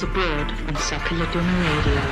Abroad 0.00 0.52
on 0.68 0.76
Soccer 0.76 1.16
Laduma 1.16 1.54
Radio. 1.64 2.02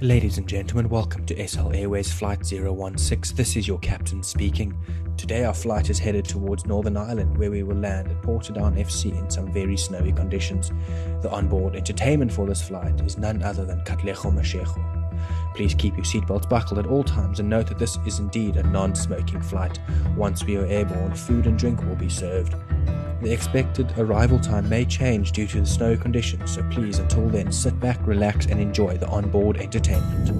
Ladies 0.00 0.38
and 0.38 0.48
gentlemen, 0.48 0.88
welcome 0.88 1.26
to 1.26 1.46
SL 1.46 1.74
Airways 1.74 2.10
Flight 2.10 2.46
016. 2.46 3.36
This 3.36 3.56
is 3.56 3.68
your 3.68 3.78
captain 3.80 4.22
speaking. 4.22 4.74
Today 5.26 5.44
our 5.44 5.54
flight 5.54 5.90
is 5.90 5.98
headed 5.98 6.24
towards 6.24 6.66
Northern 6.66 6.96
Ireland 6.96 7.36
where 7.36 7.50
we 7.50 7.64
will 7.64 7.74
land 7.74 8.08
at 8.08 8.22
Portadown 8.22 8.78
FC 8.78 9.06
in 9.06 9.28
some 9.28 9.52
very 9.52 9.76
snowy 9.76 10.12
conditions. 10.12 10.70
The 11.20 11.28
onboard 11.32 11.74
entertainment 11.74 12.32
for 12.32 12.46
this 12.46 12.62
flight 12.62 13.00
is 13.00 13.18
none 13.18 13.42
other 13.42 13.64
than 13.64 13.80
Katlego 13.80 14.32
Mashego. 14.32 15.16
Please 15.56 15.74
keep 15.74 15.96
your 15.96 16.04
seatbelts 16.04 16.48
buckled 16.48 16.78
at 16.78 16.86
all 16.86 17.02
times 17.02 17.40
and 17.40 17.50
note 17.50 17.66
that 17.66 17.78
this 17.80 17.98
is 18.06 18.20
indeed 18.20 18.56
a 18.56 18.62
non-smoking 18.62 19.42
flight. 19.42 19.80
Once 20.16 20.44
we 20.44 20.58
are 20.58 20.66
airborne, 20.66 21.16
food 21.16 21.48
and 21.48 21.58
drink 21.58 21.82
will 21.82 21.96
be 21.96 22.08
served. 22.08 22.54
The 23.20 23.32
expected 23.32 23.92
arrival 23.98 24.38
time 24.38 24.68
may 24.68 24.84
change 24.84 25.32
due 25.32 25.48
to 25.48 25.58
the 25.58 25.66
snow 25.66 25.96
conditions, 25.96 26.54
so 26.54 26.62
please 26.70 27.00
until 27.00 27.28
then 27.28 27.50
sit 27.50 27.80
back, 27.80 27.98
relax 28.06 28.46
and 28.46 28.60
enjoy 28.60 28.96
the 28.96 29.08
onboard 29.08 29.56
entertainment. 29.56 30.30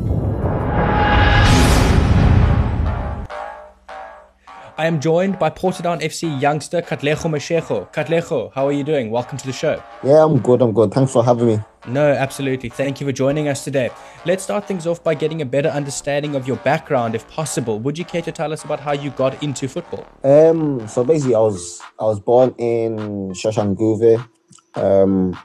I 4.79 4.85
am 4.85 5.01
joined 5.01 5.39
by 5.39 5.49
Portadown 5.49 6.03
FC 6.03 6.39
youngster 6.39 6.83
Katlego 6.83 7.31
Mashego. 7.31 7.91
Katlego, 7.95 8.53
how 8.53 8.67
are 8.67 8.73
you 8.73 8.85
doing? 8.85 9.11
Welcome 9.11 9.39
to 9.39 9.47
the 9.47 9.53
show. 9.53 9.83
Yeah, 10.05 10.23
I'm 10.23 10.39
good. 10.39 10.61
I'm 10.61 10.75
good. 10.75 10.93
Thanks 10.93 11.13
for 11.13 11.25
having 11.25 11.47
me. 11.47 11.61
No, 11.89 12.13
absolutely. 12.13 12.69
Thank 12.69 13.01
you 13.01 13.07
for 13.07 13.13
joining 13.13 13.49
us 13.49 13.65
today. 13.65 13.89
Let's 14.27 14.45
start 14.45 14.69
things 14.69 14.87
off 14.87 15.03
by 15.03 15.15
getting 15.15 15.41
a 15.41 15.47
better 15.47 15.71
understanding 15.71 16.35
of 16.35 16.47
your 16.47 16.59
background, 16.59 17.15
if 17.15 17.27
possible. 17.31 17.79
Would 17.79 17.97
you 17.97 18.05
care 18.05 18.21
to 18.21 18.31
tell 18.31 18.53
us 18.53 18.65
about 18.65 18.81
how 18.81 18.93
you 18.93 19.09
got 19.13 19.43
into 19.43 19.67
football? 19.67 20.07
Um, 20.23 20.87
so 20.87 21.05
basically, 21.05 21.37
I 21.37 21.41
was 21.41 21.81
I 21.99 22.05
was 22.05 22.21
born 22.21 22.55
in 22.59 23.33
Soshanguve, 23.33 24.29
um, 24.75 25.39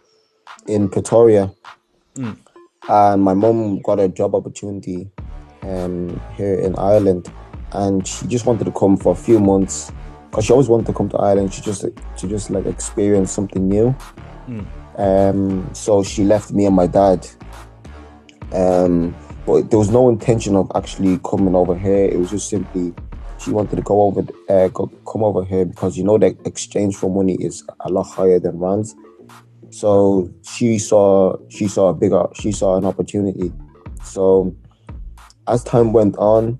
in 0.68 0.90
Pretoria, 0.90 1.54
and 2.18 3.24
my 3.24 3.34
mom 3.34 3.80
got 3.80 4.02
a 4.02 4.09
job 4.09 4.36
opportunity, 4.36 5.09
um, 5.62 6.20
here 6.36 6.56
in 6.56 6.76
Ireland, 6.78 7.32
and 7.74 8.06
she 8.08 8.28
just 8.28 8.46
wanted 8.46 8.66
to 8.66 8.72
come 8.72 8.98
for 8.98 9.14
a 9.14 9.16
few 9.16 9.40
months, 9.40 9.92
cause 10.32 10.46
she 10.46 10.54
always 10.54 10.70
wanted 10.70 10.86
to 10.88 10.94
come 10.94 11.10
to 11.10 11.18
Ireland. 11.18 11.54
She 11.54 11.62
just 11.62 11.82
to 11.82 12.28
just 12.28 12.50
like 12.50 12.66
experience 12.66 13.32
something 13.32 13.68
new. 13.68 13.96
Um, 14.98 15.70
so 15.74 16.04
she 16.04 16.24
left 16.24 16.52
me 16.52 16.66
and 16.66 16.76
my 16.76 16.88
dad. 16.88 17.28
Um, 18.54 19.16
but 19.46 19.70
there 19.70 19.80
was 19.80 19.90
no 19.90 20.10
intention 20.10 20.56
of 20.56 20.72
actually 20.76 21.20
coming 21.20 21.56
over 21.56 21.78
here. 21.78 22.06
It 22.06 22.20
was 22.20 22.30
just 22.30 22.50
simply 22.50 22.94
she 23.40 23.52
wanted 23.52 23.76
to 23.78 23.82
go 23.82 24.02
over, 24.04 24.22
uh, 24.50 24.68
go, 24.68 24.88
come 25.12 25.24
over 25.24 25.44
here 25.44 25.66
because 25.66 25.98
you 25.98 26.04
know 26.04 26.18
the 26.18 26.38
exchange 26.46 26.96
for 26.96 27.10
money 27.10 27.36
is 27.36 27.64
a 27.80 27.90
lot 27.90 28.04
higher 28.04 28.40
than 28.40 28.60
rands. 28.60 28.96
So 29.72 30.32
she 30.44 30.78
saw 30.78 31.38
she 31.50 31.68
saw 31.68 31.90
a 31.90 31.94
bigger 31.94 32.26
she 32.34 32.52
saw 32.52 32.78
an 32.78 32.86
opportunity. 32.86 33.52
So 34.04 34.56
as 35.48 35.64
time 35.64 35.94
went 35.94 36.18
on, 36.18 36.60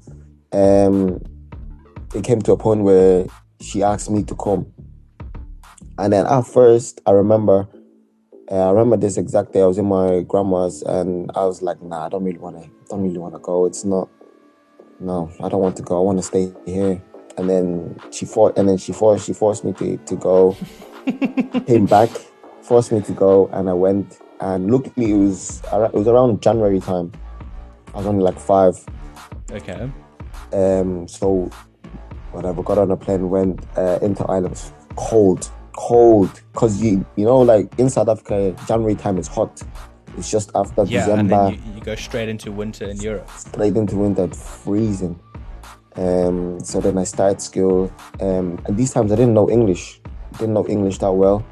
um, 0.54 1.22
it 2.14 2.24
came 2.24 2.42
to 2.42 2.52
a 2.52 2.58
point 2.58 2.82
where 2.82 3.26
she 3.60 3.84
asked 3.84 4.10
me 4.10 4.24
to 4.24 4.36
come. 4.36 4.72
And 5.98 6.14
then 6.14 6.26
at 6.26 6.42
first, 6.42 7.02
I 7.06 7.12
remember, 7.12 7.68
uh, 8.50 8.68
I 8.68 8.72
remember 8.72 8.98
this 8.98 9.18
exact 9.18 9.54
day. 9.54 9.62
I 9.62 9.66
was 9.66 9.78
in 9.78 9.86
my 9.86 10.22
grandma's, 10.22 10.82
and 10.82 11.32
I 11.36 11.46
was 11.46 11.62
like, 11.62 11.82
"Nah, 11.82 12.06
I 12.06 12.10
don't 12.10 12.24
really 12.24 12.40
want 12.40 12.62
to. 12.62 12.70
Don't 12.90 13.04
really 13.04 13.18
want 13.18 13.34
to 13.36 13.40
go. 13.40 13.66
It's 13.66 13.86
not. 13.86 14.10
No, 15.00 15.32
I 15.44 15.50
don't 15.50 15.62
want 15.62 15.78
to 15.78 15.84
go. 15.84 15.98
I 15.98 16.02
want 16.02 16.18
to 16.20 16.24
stay 16.24 16.52
here." 16.66 17.02
And 17.38 17.50
then 17.50 18.00
she 18.12 18.26
fought, 18.26 18.58
and 18.58 18.68
then 18.68 18.78
she 18.78 18.92
forced, 18.92 19.26
she 19.26 19.34
forced 19.34 19.64
me 19.64 19.74
to 19.74 19.98
to 19.98 20.16
go. 20.16 20.58
came 21.68 21.86
back, 21.86 22.10
forced 22.62 22.92
me 22.92 23.02
to 23.02 23.14
go, 23.14 23.48
and 23.54 23.70
I 23.70 23.74
went. 23.74 24.20
And 24.40 24.72
luckily, 24.72 25.12
it 25.12 25.18
was 25.18 25.62
it 25.72 25.94
was 25.94 26.08
around 26.08 26.42
January 26.42 26.80
time. 26.80 27.12
I 27.94 27.98
was 27.98 28.08
only 28.08 28.24
like 28.24 28.40
five. 28.40 28.76
Okay. 29.52 29.92
Um, 30.54 31.08
so 31.08 31.50
whatever, 32.32 32.64
got 32.64 32.78
on 32.78 32.92
a 32.92 32.98
plane, 32.98 33.30
went 33.30 33.66
uh, 33.78 34.00
into 34.02 34.24
Ireland. 34.26 34.62
Cold, 34.96 35.50
cold, 35.74 36.42
cause 36.54 36.82
you 36.82 37.06
you 37.16 37.26
know 37.26 37.40
like 37.40 37.74
in 37.80 37.90
South 37.90 38.10
Africa, 38.10 38.56
January 38.68 38.96
time 38.96 39.18
is 39.18 39.28
hot. 39.28 39.62
It's 40.18 40.30
just 40.30 40.52
after 40.56 40.84
Yeah, 40.84 41.10
and 41.10 41.30
December, 41.30 41.52
then 41.52 41.64
you, 41.66 41.74
you 41.76 41.82
go 41.82 41.96
straight 41.96 42.30
into 42.30 42.52
winter 42.52 42.86
in 42.86 42.98
Europe. 42.98 43.30
straight 43.30 43.78
into 43.78 43.96
winter, 43.96 44.28
freezing. 44.28 45.20
Um, 45.96 46.60
so 46.62 46.80
then 46.80 46.98
I 46.98 47.04
started 47.04 47.42
school, 47.42 47.92
um, 48.20 48.62
and 48.66 48.78
these 48.78 48.94
times 48.94 49.12
I 49.12 49.16
didn't 49.16 49.34
know 49.34 49.50
English, 49.50 50.02
didn't 50.38 50.54
know 50.54 50.68
English 50.68 51.00
that 51.00 51.12
well. 51.12 51.46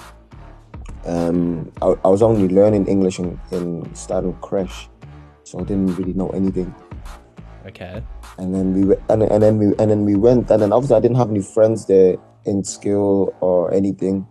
Um, 1.06 1.72
I, 1.82 1.96
I 2.04 2.08
was 2.08 2.22
only 2.22 2.48
learning 2.48 2.88
English 2.88 3.20
in, 3.20 3.40
in 3.52 3.94
starting 3.96 4.34
crash, 4.42 4.90
so 5.44 5.60
I 5.60 5.64
didn't 5.64 5.96
really 5.96 6.14
know 6.14 6.30
anything. 6.30 6.74
Okay. 7.68 8.02
and 8.38 8.56
then 8.56 8.74
we 8.74 8.84
went, 8.86 9.02
and, 9.10 9.24
and 9.24 9.44
then 9.44 9.58
we 9.58 9.66
and 9.78 9.92
then 9.92 10.06
we 10.06 10.16
went 10.16 10.50
and 10.50 10.62
then 10.62 10.72
obviously 10.74 10.98
I 10.98 11.00
didn't 11.00 11.18
have 11.18 11.30
any 11.30 11.42
friends 11.42 11.86
there 11.86 12.16
in 12.46 12.64
school 12.64 13.36
or 13.42 13.74
anything. 13.74 14.26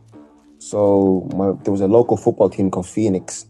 So 0.58 1.28
my 1.36 1.52
there 1.62 1.72
was 1.72 1.80
a 1.80 1.88
local 1.88 2.16
football 2.16 2.50
team 2.50 2.70
called 2.70 2.88
Phoenix, 2.88 3.46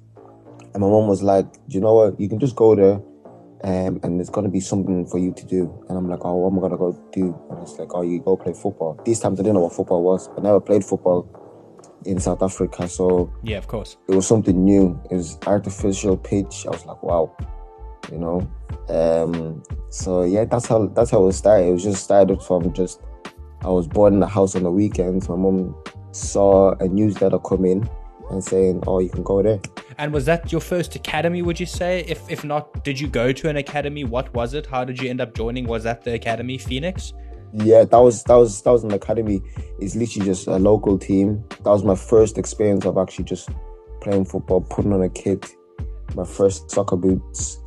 and 0.74 0.80
my 0.82 0.88
mom 0.88 1.08
was 1.08 1.22
like, 1.22 1.46
"Do 1.68 1.74
you 1.76 1.80
know 1.80 1.94
what? 1.94 2.20
You 2.20 2.28
can 2.28 2.38
just 2.38 2.54
go 2.56 2.74
there, 2.74 3.00
um, 3.64 4.00
and 4.02 4.18
there's 4.18 4.30
gonna 4.30 4.50
be 4.50 4.60
something 4.60 5.06
for 5.06 5.18
you 5.18 5.32
to 5.32 5.46
do." 5.46 5.72
And 5.88 5.96
I'm 5.96 6.08
like, 6.10 6.20
"Oh, 6.24 6.34
what 6.36 6.52
am 6.52 6.58
I 6.58 6.62
gonna 6.62 6.76
go 6.76 6.92
do?" 7.12 7.34
And 7.50 7.62
it's 7.62 7.78
like, 7.78 7.94
"Oh, 7.94 8.02
you 8.02 8.20
go 8.20 8.36
play 8.36 8.52
football." 8.52 9.00
These 9.04 9.20
times 9.20 9.40
I 9.40 9.42
didn't 9.42 9.54
know 9.54 9.62
what 9.62 9.72
football 9.72 10.02
was. 10.02 10.28
I 10.36 10.40
never 10.42 10.60
played 10.60 10.84
football 10.84 11.26
in 12.04 12.20
South 12.20 12.42
Africa, 12.42 12.88
so 12.88 13.32
Yeah, 13.42 13.58
of 13.58 13.66
course. 13.68 13.96
it 14.08 14.14
was 14.14 14.26
something 14.26 14.62
new. 14.64 15.00
It 15.10 15.14
was 15.16 15.38
artificial 15.46 16.16
pitch. 16.16 16.66
I 16.66 16.70
was 16.70 16.84
like, 16.86 17.02
wow, 17.02 17.34
you 18.10 18.18
know. 18.18 18.48
Um, 18.88 19.62
so 19.90 20.22
yeah, 20.22 20.44
that's 20.44 20.66
how 20.66 20.86
that's 20.88 21.10
how 21.10 21.26
it 21.28 21.32
started. 21.32 21.66
It 21.66 21.72
was 21.72 21.84
just 21.84 22.04
started 22.04 22.42
from 22.42 22.72
just 22.72 23.00
I 23.62 23.68
was 23.68 23.88
born 23.88 24.14
in 24.14 24.20
the 24.20 24.26
house 24.26 24.54
on 24.54 24.62
the 24.62 24.70
weekends. 24.70 25.28
My 25.28 25.36
mom 25.36 25.74
saw 26.12 26.74
a 26.80 26.88
newsletter 26.88 27.38
come 27.38 27.64
in 27.64 27.88
and 28.30 28.42
saying, 28.42 28.82
"Oh, 28.86 29.00
you 29.00 29.08
can 29.08 29.22
go 29.22 29.42
there." 29.42 29.60
And 29.98 30.12
was 30.12 30.24
that 30.26 30.52
your 30.52 30.60
first 30.60 30.94
academy, 30.94 31.42
would 31.42 31.58
you 31.58 31.66
say? 31.66 32.04
If 32.06 32.30
if 32.30 32.44
not, 32.44 32.84
did 32.84 33.00
you 33.00 33.08
go 33.08 33.32
to 33.32 33.48
an 33.48 33.56
academy? 33.56 34.04
What 34.04 34.32
was 34.34 34.54
it? 34.54 34.66
How 34.66 34.84
did 34.84 35.00
you 35.00 35.10
end 35.10 35.20
up 35.20 35.34
joining? 35.34 35.66
Was 35.66 35.84
that 35.84 36.04
the 36.04 36.14
academy, 36.14 36.58
Phoenix? 36.58 37.12
Yeah, 37.52 37.84
that 37.84 37.98
was 37.98 38.22
that 38.24 38.34
was 38.34 38.62
that 38.62 38.70
was 38.70 38.84
an 38.84 38.92
academy. 38.92 39.40
It's 39.80 39.96
literally 39.96 40.26
just 40.26 40.46
a 40.46 40.58
local 40.58 40.98
team. 40.98 41.44
That 41.64 41.70
was 41.70 41.82
my 41.82 41.94
first 41.94 42.38
experience 42.38 42.84
of 42.84 42.98
actually 42.98 43.24
just 43.24 43.48
playing 44.00 44.26
football, 44.26 44.60
putting 44.60 44.92
on 44.92 45.02
a 45.02 45.08
kit, 45.08 45.54
my 46.14 46.24
first 46.24 46.70
soccer 46.70 46.96
boots. 46.96 47.58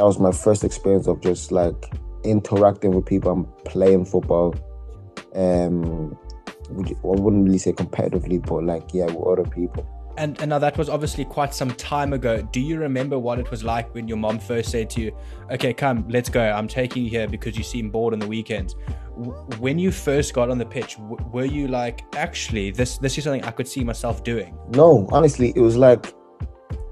That 0.00 0.06
was 0.06 0.18
my 0.18 0.32
first 0.32 0.64
experience 0.64 1.06
of 1.06 1.20
just 1.20 1.52
like 1.52 1.92
interacting 2.24 2.92
with 2.92 3.04
people 3.04 3.32
and 3.32 3.64
playing 3.66 4.06
football. 4.06 4.54
Um, 5.34 6.16
I 6.70 6.94
wouldn't 7.02 7.44
really 7.44 7.58
say 7.58 7.74
competitively, 7.74 8.40
but 8.40 8.64
like 8.64 8.94
yeah, 8.94 9.04
with 9.04 9.26
other 9.26 9.50
people. 9.50 9.86
And, 10.16 10.40
and 10.40 10.48
now 10.48 10.58
that 10.58 10.78
was 10.78 10.88
obviously 10.88 11.26
quite 11.26 11.52
some 11.52 11.72
time 11.72 12.14
ago. 12.14 12.40
Do 12.40 12.60
you 12.62 12.78
remember 12.78 13.18
what 13.18 13.38
it 13.38 13.50
was 13.50 13.62
like 13.62 13.94
when 13.94 14.08
your 14.08 14.16
mom 14.16 14.38
first 14.38 14.70
said 14.70 14.88
to 14.88 15.02
you, 15.02 15.12
"Okay, 15.50 15.74
come, 15.74 16.08
let's 16.08 16.30
go. 16.30 16.50
I'm 16.50 16.66
taking 16.66 17.04
you 17.04 17.10
here 17.10 17.28
because 17.28 17.58
you 17.58 17.62
seem 17.62 17.90
bored 17.90 18.14
on 18.14 18.20
the 18.20 18.26
weekends." 18.26 18.76
W- 19.18 19.34
When 19.58 19.78
you 19.78 19.90
first 19.90 20.32
got 20.32 20.48
on 20.48 20.56
the 20.56 20.64
pitch, 20.64 20.96
were 21.30 21.44
you 21.44 21.68
like, 21.68 22.04
"Actually, 22.16 22.70
this 22.70 22.96
this 22.96 23.18
is 23.18 23.24
something 23.24 23.44
I 23.44 23.50
could 23.50 23.68
see 23.68 23.84
myself 23.84 24.24
doing"? 24.24 24.56
No, 24.70 25.06
honestly, 25.12 25.52
it 25.54 25.60
was 25.60 25.76
like 25.76 26.14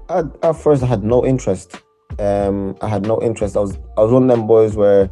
at, 0.09 0.25
at 0.43 0.55
first 0.57 0.83
I 0.83 0.85
had 0.85 1.03
no 1.03 1.25
interest. 1.25 1.81
Um, 2.17 2.75
I 2.81 2.87
had 2.87 3.03
no 3.05 3.21
interest. 3.21 3.55
I 3.55 3.59
was 3.59 3.77
I 3.97 4.01
was 4.01 4.11
one 4.11 4.23
of 4.23 4.29
them 4.37 4.47
boys 4.47 4.75
where 4.75 5.09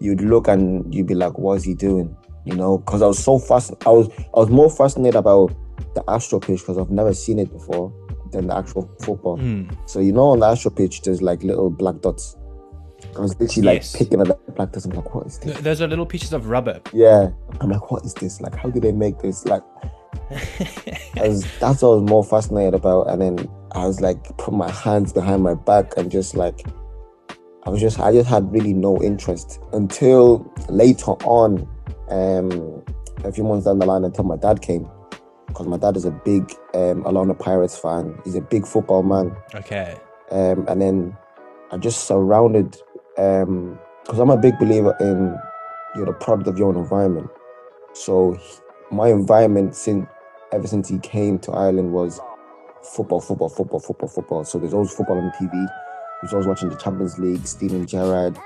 you'd 0.00 0.20
look 0.20 0.48
and 0.48 0.92
you'd 0.94 1.06
be 1.06 1.14
like, 1.14 1.38
"What 1.38 1.54
is 1.54 1.64
he 1.64 1.74
doing?" 1.74 2.14
You 2.44 2.56
know, 2.56 2.78
because 2.78 3.00
I 3.02 3.06
was 3.06 3.22
so 3.22 3.38
fast. 3.38 3.72
I 3.86 3.90
was 3.90 4.08
I 4.34 4.40
was 4.40 4.48
more 4.50 4.68
fascinated 4.70 5.16
about 5.16 5.54
the 5.94 6.02
astro 6.08 6.40
pitch 6.40 6.60
because 6.60 6.76
I've 6.78 6.90
never 6.90 7.14
seen 7.14 7.38
it 7.38 7.50
before 7.52 7.92
than 8.32 8.48
the 8.48 8.56
actual 8.56 8.90
football. 9.00 9.38
So 9.86 10.00
you 10.00 10.12
know, 10.12 10.30
on 10.30 10.40
the 10.40 10.46
astro 10.46 10.70
pitch, 10.70 11.02
there's 11.02 11.22
like 11.22 11.42
little 11.42 11.70
black 11.70 12.00
dots. 12.00 12.36
I 13.16 13.20
was 13.20 13.38
literally 13.38 13.74
Yes. 13.74 13.94
like 13.94 13.98
picking 14.00 14.20
at 14.20 14.26
the 14.26 14.52
black 14.52 14.72
dots. 14.72 14.84
I'm 14.86 14.90
like, 14.92 15.14
"What 15.14 15.26
is 15.28 15.38
this?" 15.38 15.52
Th- 15.52 15.64
Those 15.64 15.80
are 15.80 15.86
little 15.86 16.04
pieces 16.06 16.32
of 16.32 16.48
rubber. 16.48 16.80
Yeah, 16.92 17.30
I'm 17.60 17.70
like, 17.70 17.90
"What 17.90 18.04
is 18.04 18.12
this? 18.14 18.40
Like, 18.40 18.54
how 18.56 18.68
do 18.70 18.80
they 18.80 18.92
make 18.92 19.20
this?" 19.20 19.44
Like, 19.46 19.62
I 20.30 21.28
was, 21.28 21.44
that's 21.60 21.80
what 21.82 21.88
I 21.90 21.94
was 21.94 22.10
more 22.10 22.24
fascinated 22.24 22.74
about. 22.74 23.08
And 23.08 23.22
then 23.22 23.48
I 23.74 23.86
was 23.86 24.00
like, 24.00 24.36
put 24.38 24.54
my 24.54 24.70
hands 24.70 25.12
behind 25.12 25.42
my 25.42 25.54
back 25.54 25.96
and 25.96 26.10
just 26.10 26.34
like, 26.36 26.64
I 27.64 27.70
was 27.70 27.80
just, 27.80 27.98
I 27.98 28.12
just 28.12 28.28
had 28.28 28.50
really 28.52 28.72
no 28.72 29.00
interest 29.02 29.58
until 29.72 30.50
later 30.68 31.12
on, 31.24 31.66
um, 32.08 32.84
a 33.24 33.32
few 33.32 33.42
months 33.44 33.64
down 33.64 33.78
the 33.78 33.86
line, 33.86 34.04
until 34.04 34.24
my 34.24 34.36
dad 34.36 34.60
came. 34.60 34.88
because 35.48 35.66
my 35.66 35.76
dad 35.78 35.96
is 35.96 36.04
a 36.04 36.10
big 36.10 36.52
um, 36.74 37.04
Orlando 37.06 37.34
Pirates 37.34 37.78
fan. 37.78 38.18
He's 38.24 38.34
a 38.34 38.40
big 38.40 38.66
football 38.66 39.02
man. 39.02 39.34
Okay. 39.54 39.96
Um, 40.30 40.66
and 40.68 40.80
then 40.80 41.16
I 41.70 41.76
just 41.78 42.06
surrounded 42.06 42.76
um 43.18 43.78
because 44.02 44.18
I'm 44.18 44.30
a 44.30 44.36
big 44.36 44.58
believer 44.58 44.94
in 45.00 45.36
you're 45.94 46.06
the 46.06 46.12
product 46.12 46.48
of 46.48 46.58
your 46.58 46.68
own 46.68 46.76
environment. 46.76 47.30
So 47.92 48.32
he- 48.32 48.60
my 48.90 49.08
environment 49.08 49.74
since 49.74 50.06
ever 50.52 50.66
since 50.66 50.88
he 50.88 50.98
came 50.98 51.38
to 51.40 51.52
Ireland 51.52 51.92
was 51.92 52.20
football, 52.84 53.20
football, 53.20 53.48
football, 53.48 53.80
football, 53.80 54.08
football. 54.08 54.44
So 54.44 54.58
there's 54.58 54.74
always 54.74 54.92
football 54.92 55.18
on 55.18 55.30
TV. 55.32 55.52
He 55.52 56.26
was 56.26 56.32
always 56.32 56.46
watching 56.46 56.68
the 56.68 56.76
Champions 56.76 57.18
League, 57.18 57.46
Steven 57.46 57.86
Gerrard, 57.86 58.38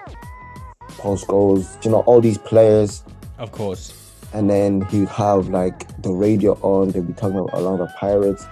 Paul 0.99 1.17
Scholes, 1.17 1.85
you 1.85 1.91
know, 1.91 2.01
all 2.01 2.21
these 2.21 2.39
players. 2.39 3.03
Of 3.39 3.53
course. 3.53 3.95
And 4.33 4.49
then 4.49 4.83
he 4.83 5.01
would 5.01 5.09
have 5.09 5.49
like 5.49 6.03
the 6.03 6.11
radio 6.11 6.55
on, 6.63 6.91
they'd 6.91 7.07
be 7.07 7.13
talking 7.13 7.39
about 7.39 7.55
Orlando 7.55 7.89
Pirates. 7.99 8.47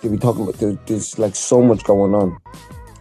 They'd 0.00 0.12
be 0.12 0.18
talking 0.18 0.42
about 0.42 0.54
there, 0.54 0.78
there's 0.86 1.18
like 1.18 1.34
so 1.34 1.62
much 1.62 1.84
going 1.84 2.14
on. 2.14 2.38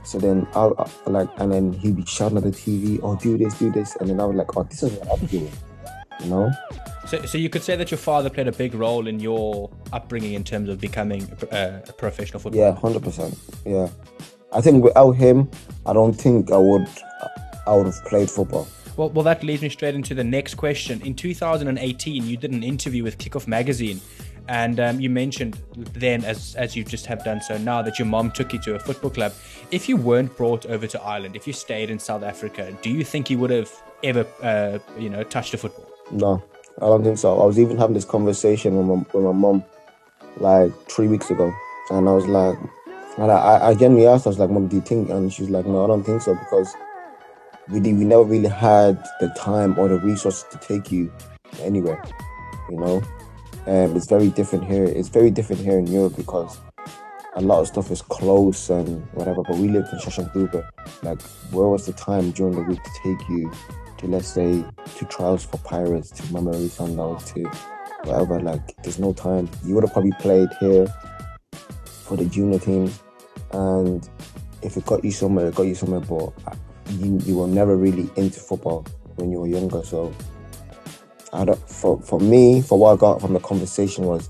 So 0.04 0.20
then 0.20 0.48
I 0.54 0.72
like, 1.08 1.30
and 1.38 1.52
then 1.52 1.74
he'd 1.74 1.96
be 1.96 2.06
shouting 2.06 2.38
at 2.38 2.44
the 2.44 2.52
TV, 2.52 3.00
"Oh, 3.02 3.16
do 3.16 3.40
this, 3.40 3.58
do 3.58 3.72
this," 3.72 3.96
and 3.96 4.08
then 4.08 4.20
I 4.20 4.26
was 4.26 4.36
like, 4.36 4.56
"Oh, 4.56 4.62
this 4.62 4.84
is 4.84 5.00
what 5.00 5.20
I'm 5.20 5.26
doing," 5.26 5.52
you 6.24 6.30
know? 6.30 6.52
So, 7.16 7.26
so 7.26 7.38
you 7.38 7.50
could 7.50 7.64
say 7.64 7.78
that 7.78 7.92
your 7.92 7.98
father 7.98 8.30
played 8.30 8.50
a 8.50 8.52
big 8.52 8.74
role 8.74 9.08
in 9.08 9.22
your 9.22 9.70
upbringing 9.94 10.34
in 10.34 10.44
terms 10.44 10.68
of 10.68 10.82
becoming 10.82 11.32
a, 11.50 11.82
a 11.88 11.94
professional 11.94 12.40
footballer. 12.42 12.66
Yeah, 12.66 12.76
hundred 12.76 13.04
percent. 13.04 13.38
Yeah, 13.66 13.88
I 14.52 14.60
think 14.60 14.84
without 14.84 15.14
him, 15.14 15.50
I 15.86 15.94
don't 15.94 16.14
think 16.14 16.52
I 16.52 16.58
would, 16.58 16.88
I 17.68 17.76
would 17.76 17.86
have 17.86 18.04
played 18.06 18.30
football. 18.30 18.68
Well, 18.98 19.12
well, 19.12 19.24
that 19.24 19.44
leads 19.44 19.62
me 19.62 19.70
straight 19.70 19.96
into 19.96 20.14
the 20.14 20.26
next 20.26 20.56
question. 20.56 21.02
In 21.04 21.16
2018, 21.16 22.26
you 22.26 22.36
did 22.36 22.52
an 22.52 22.64
interview 22.64 23.04
with 23.04 23.18
Kickoff 23.18 23.48
Magazine, 23.48 24.02
and 24.50 24.82
um, 24.82 25.00
you 25.00 25.10
mentioned 25.10 25.58
then, 25.94 26.26
as 26.26 26.56
as 26.56 26.76
you 26.76 26.84
just 26.84 27.06
have 27.06 27.24
done 27.24 27.40
so 27.40 27.58
now, 27.58 27.82
that 27.82 27.98
your 27.98 28.08
mom 28.08 28.30
took 28.30 28.52
you 28.52 28.60
to 28.64 28.76
a 28.76 28.80
football 28.80 29.12
club. 29.12 29.34
If 29.72 29.88
you 29.88 29.96
weren't 29.96 30.36
brought 30.36 30.66
over 30.66 30.86
to 30.86 31.02
Ireland, 31.02 31.38
if 31.38 31.48
you 31.48 31.54
stayed 31.54 31.90
in 31.90 31.98
South 31.98 32.24
Africa, 32.24 32.76
do 32.82 32.90
you 32.90 33.06
think 33.06 33.30
you 33.30 33.40
would 33.40 33.52
have 33.52 33.72
ever, 34.04 34.28
uh, 34.42 34.80
you 35.00 35.10
know, 35.10 35.24
touched 35.24 35.54
a 35.54 35.58
football? 35.58 35.90
No, 36.12 36.44
I 36.82 36.88
don't 36.88 37.04
think 37.04 37.18
so. 37.18 37.40
I 37.40 37.46
was 37.46 37.58
even 37.58 37.78
having 37.78 37.94
this 37.94 38.06
conversation 38.06 38.76
with 38.76 38.86
my, 38.86 39.06
with 39.14 39.26
my 39.26 39.32
mom 39.32 39.64
like 40.38 40.74
three 40.90 41.08
weeks 41.08 41.30
ago, 41.30 41.54
and 41.90 42.10
I 42.10 42.12
was 42.12 42.28
like, 42.28 42.58
and 43.18 43.32
I, 43.32 43.70
I 43.70 43.74
genuinely 43.76 44.08
asked, 44.08 44.28
I 44.28 44.30
was 44.32 44.40
like, 44.40 44.50
"Mom, 44.50 44.68
do 44.68 44.76
you 44.76 44.82
think?" 44.82 45.10
And 45.10 45.32
she's 45.32 45.50
like, 45.50 45.66
"No, 45.66 45.86
I 45.86 45.88
don't 45.88 46.04
think 46.04 46.22
so 46.22 46.36
because 46.36 46.74
we 47.70 47.80
did, 47.80 47.98
we 47.98 48.04
never 48.04 48.24
really 48.24 48.50
had 48.50 49.02
the 49.22 49.30
time 49.38 49.80
or 49.80 49.88
the 49.88 50.00
resources 50.00 50.46
to 50.52 50.58
take 50.58 50.92
you 50.92 51.12
anywhere, 51.62 52.04
you 52.70 52.78
know." 52.78 53.02
Um, 53.68 53.96
it's 53.96 54.08
very 54.08 54.30
different 54.30 54.66
here. 54.66 54.84
It's 54.84 55.10
very 55.10 55.32
different 55.32 55.62
here 55.62 55.80
in 55.80 55.88
Europe 55.88 56.18
because 56.18 56.60
a 57.36 57.42
lot 57.42 57.62
of 57.62 57.68
stuff 57.68 57.90
is 57.90 58.02
close 58.02 58.70
and 58.70 59.06
whatever. 59.14 59.44
But 59.44 59.58
we 59.58 59.70
lived 59.70 59.94
in 59.94 60.00
Soshanguve. 60.00 60.68
Like, 61.04 61.22
where 61.52 61.70
was 61.70 61.86
the 61.86 61.94
time 61.94 62.32
during 62.32 62.56
the 62.56 62.64
week 62.64 62.84
to 62.84 62.92
take 63.02 63.30
you 63.30 63.50
to, 64.06 64.12
let's 64.12 64.28
say, 64.28 64.64
to 64.98 65.06
trials 65.06 65.46
for 65.46 65.58
Pirates, 65.58 66.12
to 66.12 66.24
Mamelodi 66.24 66.70
Sundowns, 66.70 67.34
to 67.34 67.44
whatever? 68.08 68.40
Like, 68.40 68.76
there's 68.84 69.00
no 69.00 69.14
time. 69.14 69.50
You 69.66 69.76
would 69.76 69.84
have 69.84 69.94
probably 69.94 70.14
played 70.20 70.50
here 70.60 70.88
for 71.52 72.18
the 72.18 72.26
junior 72.26 72.60
teams, 72.60 73.02
and 73.52 74.08
if 74.62 74.78
it 74.78 74.86
got 74.86 75.04
you 75.04 75.12
somewhere, 75.12 75.48
it 75.48 75.56
got 75.56 75.64
you 75.64 75.76
somewhere. 75.76 76.02
But 76.02 76.34
uh, 76.48 76.56
you, 76.92 77.20
you 77.26 77.38
were 77.38 77.48
never 77.48 77.76
really 77.76 78.10
into 78.16 78.40
football 78.40 78.86
when 79.16 79.32
you 79.32 79.40
were 79.40 79.48
younger, 79.48 79.84
so. 79.84 80.14
I 81.34 81.44
don't, 81.44 81.70
for 81.70 82.00
for 82.00 82.18
me, 82.22 82.62
for 82.62 82.80
what 82.80 82.94
I 82.94 82.96
got 82.96 83.20
from 83.20 83.34
the 83.34 83.42
conversation 83.42 84.06
was, 84.06 84.30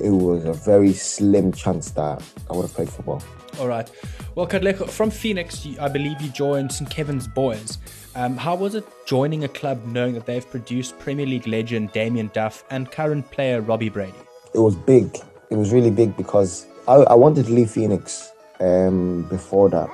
it 0.00 0.10
was 0.10 0.44
a 0.44 0.52
very 0.52 0.92
slim 0.92 1.52
chance 1.52 1.92
that 1.92 2.20
I 2.50 2.56
would 2.56 2.62
have 2.62 2.74
played 2.74 2.88
football. 2.88 3.22
All 3.60 3.68
right. 3.68 3.88
Well, 4.34 4.48
Katlego, 4.48 4.88
from 4.88 5.10
Phoenix, 5.10 5.64
I 5.78 5.88
believe 5.88 6.20
you 6.20 6.28
joined 6.30 6.72
St. 6.72 6.90
Kevin's 6.90 7.28
Boys. 7.28 7.78
Um, 8.14 8.36
how 8.36 8.54
was 8.54 8.74
it 8.74 8.86
joining 9.06 9.44
a 9.44 9.48
club 9.48 9.86
knowing 9.86 10.12
that 10.14 10.26
they've 10.26 10.48
produced 10.48 10.98
Premier 10.98 11.24
League 11.24 11.46
legend 11.46 11.92
Damien 11.92 12.30
Duff 12.34 12.62
and 12.70 12.90
current 12.90 13.30
player 13.30 13.62
Robbie 13.62 13.88
Brady? 13.88 14.18
It 14.54 14.58
was 14.58 14.76
big. 14.76 15.18
It 15.50 15.56
was 15.56 15.72
really 15.72 15.90
big 15.90 16.14
because 16.16 16.66
I, 16.86 16.96
I 16.96 17.14
wanted 17.14 17.46
to 17.46 17.52
leave 17.52 17.70
Phoenix 17.70 18.30
um, 18.60 19.22
before 19.30 19.70
that. 19.70 19.88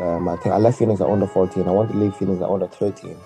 Um, 0.00 0.28
I 0.28 0.36
I 0.46 0.58
left 0.58 0.80
Phoenix 0.80 1.00
at 1.00 1.08
under 1.08 1.28
14. 1.28 1.68
I 1.68 1.70
wanted 1.70 1.92
to 1.92 1.98
leave 1.98 2.16
Phoenix 2.16 2.42
at 2.42 2.48
under 2.48 2.66
13. 2.66 3.16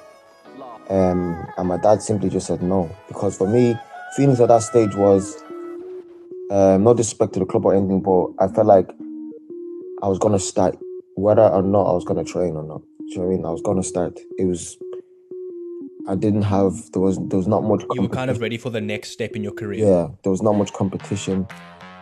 Um, 0.90 1.46
and 1.56 1.68
my 1.68 1.78
dad 1.78 2.02
simply 2.02 2.28
just 2.28 2.46
said 2.46 2.62
no. 2.62 2.94
Because 3.08 3.38
for 3.38 3.48
me, 3.48 3.74
Phoenix 4.16 4.38
at 4.40 4.48
that 4.48 4.62
stage 4.62 4.94
was 4.94 5.42
um, 6.50 6.84
no 6.84 6.92
disrespect 6.92 7.32
to 7.34 7.40
the 7.40 7.46
club 7.46 7.64
or 7.64 7.74
anything, 7.74 8.02
but 8.02 8.28
I 8.38 8.48
felt 8.48 8.66
like 8.66 8.90
I 10.02 10.08
was 10.08 10.18
gonna 10.18 10.38
start 10.38 10.76
whether 11.14 11.42
or 11.42 11.62
not 11.62 11.88
I 11.88 11.92
was 11.92 12.04
gonna 12.04 12.22
train 12.24 12.54
or 12.54 12.62
not. 12.62 12.82
You 13.06 13.18
know 13.18 13.24
I 13.24 13.28
mean? 13.28 13.44
I 13.44 13.50
was 13.50 13.62
gonna 13.62 13.82
start. 13.82 14.18
It 14.38 14.44
was 14.44 14.76
I 16.08 16.14
didn't 16.14 16.42
have 16.42 16.72
there 16.92 17.02
was 17.02 17.18
there 17.28 17.38
was 17.38 17.48
not 17.48 17.64
much 17.64 17.84
You 17.94 18.02
were 18.02 18.08
kind 18.08 18.30
of 18.30 18.40
ready 18.40 18.58
for 18.58 18.70
the 18.70 18.80
next 18.80 19.10
step 19.10 19.34
in 19.34 19.42
your 19.42 19.52
career. 19.52 19.84
yeah, 19.84 20.08
there 20.22 20.30
was 20.30 20.42
not 20.42 20.52
much 20.52 20.72
competition 20.72 21.46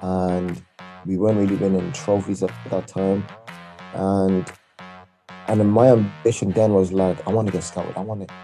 and 0.03 0.63
we 1.07 1.17
weren't 1.17 1.39
really 1.39 1.57
winning 1.57 1.93
trophies 1.93 2.43
at 2.43 2.53
that 2.71 2.87
time. 2.89 3.27
And 3.95 4.51
and 5.49 5.61
then 5.61 5.69
my 5.69 5.89
ambition 5.89 6.51
then 6.53 6.73
was 6.73 6.93
like 6.93 7.27
I 7.27 7.31
want 7.31 7.47
to 7.49 7.53
get 7.53 7.63
scouted. 7.63 7.97
I 7.97 8.01
want 8.01 8.29
to 8.29 8.35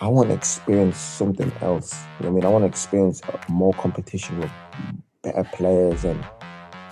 I 0.00 0.06
want 0.06 0.28
to 0.28 0.34
experience 0.34 0.96
something 0.96 1.52
else. 1.60 1.92
You 1.92 1.98
know 1.98 2.12
what 2.18 2.26
I 2.26 2.30
mean? 2.30 2.44
I 2.44 2.48
want 2.48 2.62
to 2.62 2.68
experience 2.68 3.20
more 3.48 3.74
competition 3.74 4.38
with 4.38 4.50
better 5.22 5.44
players 5.52 6.04
and 6.04 6.24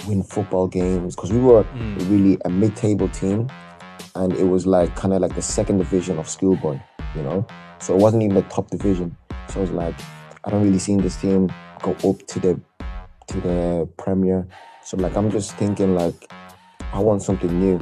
win 0.08 0.22
football 0.22 0.66
games 0.66 1.14
because 1.14 1.32
we 1.32 1.38
were 1.38 1.64
mm. 1.64 2.10
really 2.10 2.38
a 2.44 2.50
mid-table 2.50 3.08
team, 3.10 3.48
and 4.16 4.32
it 4.32 4.44
was 4.44 4.66
like 4.66 4.94
kind 4.96 5.12
of 5.14 5.20
like 5.20 5.34
the 5.34 5.42
second 5.42 5.78
division 5.78 6.18
of 6.18 6.28
schoolboy, 6.28 6.80
you 7.14 7.22
know. 7.22 7.46
So 7.78 7.94
it 7.94 8.00
wasn't 8.00 8.22
even 8.22 8.36
the 8.36 8.42
top 8.42 8.70
division. 8.70 9.16
So 9.48 9.58
I 9.58 9.60
was 9.60 9.70
like, 9.70 9.94
I 10.44 10.50
don't 10.50 10.62
really 10.62 10.78
see 10.78 10.96
this 10.96 11.16
team 11.20 11.52
go 11.82 11.92
up 12.08 12.26
to 12.26 12.40
the 12.40 12.60
to 13.28 13.40
the 13.40 13.88
Premier. 13.98 14.46
So 14.82 14.96
like 14.96 15.16
I'm 15.16 15.30
just 15.30 15.56
thinking 15.56 15.94
like 15.94 16.30
I 16.92 17.00
want 17.00 17.22
something 17.22 17.60
new. 17.60 17.80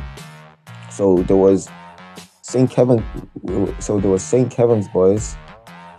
So 0.91 1.23
there 1.23 1.37
was 1.37 1.69
St. 2.43 2.71
Kevin. 2.71 3.05
So 3.79 4.01
there 4.01 4.11
was 4.11 4.23
St. 4.23 4.51
Kevin's 4.51 4.89
boys, 4.89 5.37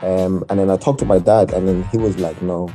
um, 0.01 0.43
and 0.49 0.59
then 0.59 0.69
I 0.69 0.77
talked 0.77 0.99
to 0.99 1.05
my 1.05 1.19
dad, 1.19 1.53
and 1.53 1.67
then 1.67 1.83
he 1.91 1.97
was 1.97 2.17
like, 2.17 2.41
"No, 2.41 2.69